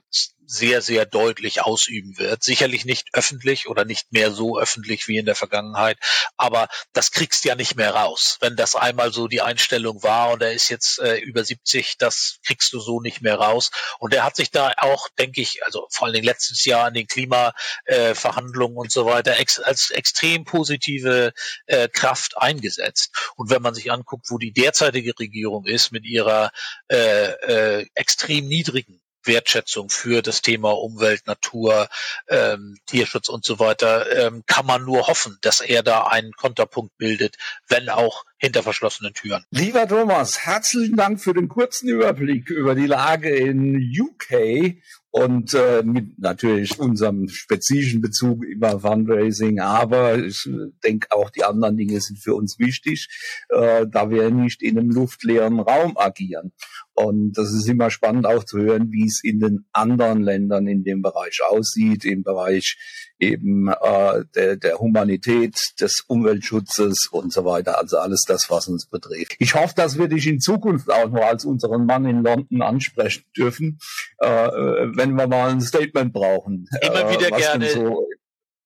sehr, 0.52 0.82
sehr 0.82 1.06
deutlich 1.06 1.62
ausüben 1.62 2.18
wird. 2.18 2.42
Sicherlich 2.42 2.84
nicht 2.84 3.08
öffentlich 3.12 3.68
oder 3.68 3.84
nicht 3.84 4.12
mehr 4.12 4.30
so 4.30 4.58
öffentlich 4.58 5.08
wie 5.08 5.16
in 5.16 5.26
der 5.26 5.34
Vergangenheit, 5.34 5.98
aber 6.36 6.68
das 6.92 7.10
kriegst 7.10 7.44
ja 7.44 7.54
nicht 7.54 7.76
mehr 7.76 7.94
raus. 7.94 8.36
Wenn 8.40 8.56
das 8.56 8.76
einmal 8.76 9.12
so 9.12 9.28
die 9.28 9.40
Einstellung 9.40 10.02
war 10.02 10.32
und 10.32 10.42
er 10.42 10.52
ist 10.52 10.68
jetzt 10.68 10.98
äh, 10.98 11.16
über 11.16 11.44
70, 11.44 11.96
das 11.98 12.38
kriegst 12.46 12.72
du 12.72 12.80
so 12.80 13.00
nicht 13.00 13.22
mehr 13.22 13.36
raus. 13.36 13.70
Und 13.98 14.14
er 14.14 14.24
hat 14.24 14.36
sich 14.36 14.50
da 14.50 14.72
auch, 14.78 15.08
denke 15.18 15.40
ich, 15.40 15.64
also 15.64 15.86
vor 15.90 16.06
allen 16.06 16.14
Dingen 16.14 16.26
letztes 16.26 16.64
Jahr 16.64 16.86
an 16.86 16.94
den 16.94 17.06
Klimaverhandlungen 17.06 18.76
äh, 18.76 18.80
und 18.80 18.92
so 18.92 19.06
weiter, 19.06 19.38
ex 19.38 19.58
als 19.58 19.90
extrem 19.90 20.44
positive 20.44 21.32
äh, 21.66 21.88
Kraft 21.88 22.36
eingesetzt. 22.36 23.10
Und 23.36 23.50
wenn 23.50 23.62
man 23.62 23.74
sich 23.74 23.90
anguckt, 23.90 24.26
wo 24.30 24.38
die 24.38 24.52
derzeitige 24.52 25.18
Regierung 25.18 25.66
ist 25.66 25.92
mit 25.92 26.04
ihrer 26.04 26.50
äh, 26.88 27.30
äh, 27.78 27.86
extrem 27.94 28.46
niedrigen 28.46 29.01
Wertschätzung 29.24 29.88
für 29.90 30.22
das 30.22 30.42
Thema 30.42 30.70
Umwelt, 30.70 31.26
Natur, 31.26 31.88
ähm, 32.28 32.78
Tierschutz 32.86 33.28
und 33.28 33.44
so 33.44 33.58
weiter, 33.58 34.26
ähm, 34.26 34.42
kann 34.46 34.66
man 34.66 34.84
nur 34.84 35.06
hoffen, 35.06 35.38
dass 35.42 35.60
er 35.60 35.82
da 35.82 36.04
einen 36.04 36.32
Konterpunkt 36.32 36.96
bildet, 36.98 37.36
wenn 37.68 37.88
auch 37.88 38.24
hinter 38.38 38.62
verschlossenen 38.62 39.14
Türen. 39.14 39.44
Lieber 39.50 39.86
Thomas, 39.86 40.40
herzlichen 40.40 40.96
Dank 40.96 41.20
für 41.20 41.32
den 41.32 41.48
kurzen 41.48 41.88
Überblick 41.88 42.50
über 42.50 42.74
die 42.74 42.86
Lage 42.86 43.30
in 43.30 43.76
UK 43.76 44.82
und 45.12 45.54
äh, 45.54 45.82
mit 45.84 46.18
natürlich 46.18 46.78
unserem 46.80 47.28
spezifischen 47.28 48.00
Bezug 48.00 48.42
über 48.42 48.80
Fundraising, 48.80 49.60
aber 49.60 50.18
ich 50.18 50.48
denke 50.82 51.12
auch 51.12 51.30
die 51.30 51.44
anderen 51.44 51.76
Dinge 51.76 52.00
sind 52.00 52.18
für 52.18 52.34
uns 52.34 52.58
wichtig, 52.58 53.08
äh, 53.50 53.86
da 53.86 54.10
wir 54.10 54.30
nicht 54.30 54.62
in 54.62 54.78
einem 54.78 54.90
luftleeren 54.90 55.60
Raum 55.60 55.96
agieren. 55.96 56.52
Und 56.94 57.32
das 57.38 57.52
ist 57.52 57.68
immer 57.68 57.90
spannend 57.90 58.26
auch 58.26 58.44
zu 58.44 58.58
hören, 58.58 58.90
wie 58.90 59.06
es 59.06 59.20
in 59.22 59.40
den 59.40 59.66
anderen 59.72 60.22
Ländern 60.22 60.66
in 60.66 60.84
dem 60.84 61.02
Bereich 61.02 61.40
aussieht, 61.48 62.04
im 62.04 62.22
Bereich 62.22 62.76
eben 63.18 63.68
äh, 63.68 64.24
der, 64.34 64.56
der 64.56 64.78
Humanität, 64.78 65.58
des 65.80 66.00
Umweltschutzes 66.06 67.08
und 67.10 67.32
so 67.32 67.44
weiter. 67.44 67.78
Also 67.78 67.98
alles 67.98 68.22
das, 68.26 68.50
was 68.50 68.68
uns 68.68 68.86
betrifft. 68.86 69.36
Ich 69.38 69.54
hoffe, 69.54 69.74
dass 69.76 69.98
wir 69.98 70.08
dich 70.08 70.26
in 70.26 70.40
Zukunft 70.40 70.90
auch 70.90 71.08
noch 71.08 71.22
als 71.22 71.44
unseren 71.44 71.86
Mann 71.86 72.04
in 72.04 72.22
London 72.22 72.62
ansprechen 72.62 73.24
dürfen, 73.36 73.78
äh, 74.18 74.28
wenn 74.28 75.14
wir 75.14 75.26
mal 75.28 75.50
ein 75.50 75.60
Statement 75.60 76.12
brauchen. 76.12 76.66
Immer 76.82 77.10
wieder 77.10 77.28
äh, 77.28 77.40
gerne. 77.40 77.70
So 77.70 78.06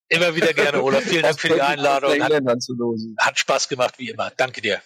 Immer 0.08 0.36
wieder 0.36 0.52
gerne, 0.52 0.82
Olaf. 0.82 1.02
Vielen 1.02 1.22
Dank 1.24 1.40
für 1.40 1.48
die 1.48 1.60
Einladung. 1.60 2.12
Hat, 2.22 2.32
hat 3.18 3.38
Spaß 3.38 3.68
gemacht, 3.68 3.94
wie 3.98 4.10
immer. 4.10 4.30
Danke 4.36 4.60
dir. 4.60 4.80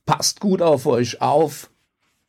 Passt 0.05 0.39
gut 0.39 0.63
auf 0.63 0.87
euch 0.87 1.21
auf 1.21 1.69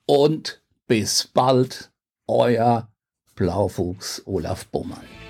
und 0.05 0.63
bis 0.87 1.27
bald, 1.27 1.91
euer 2.27 2.89
Blaufuchs 3.35 4.23
Olaf 4.27 4.67
Bummann. 4.67 5.26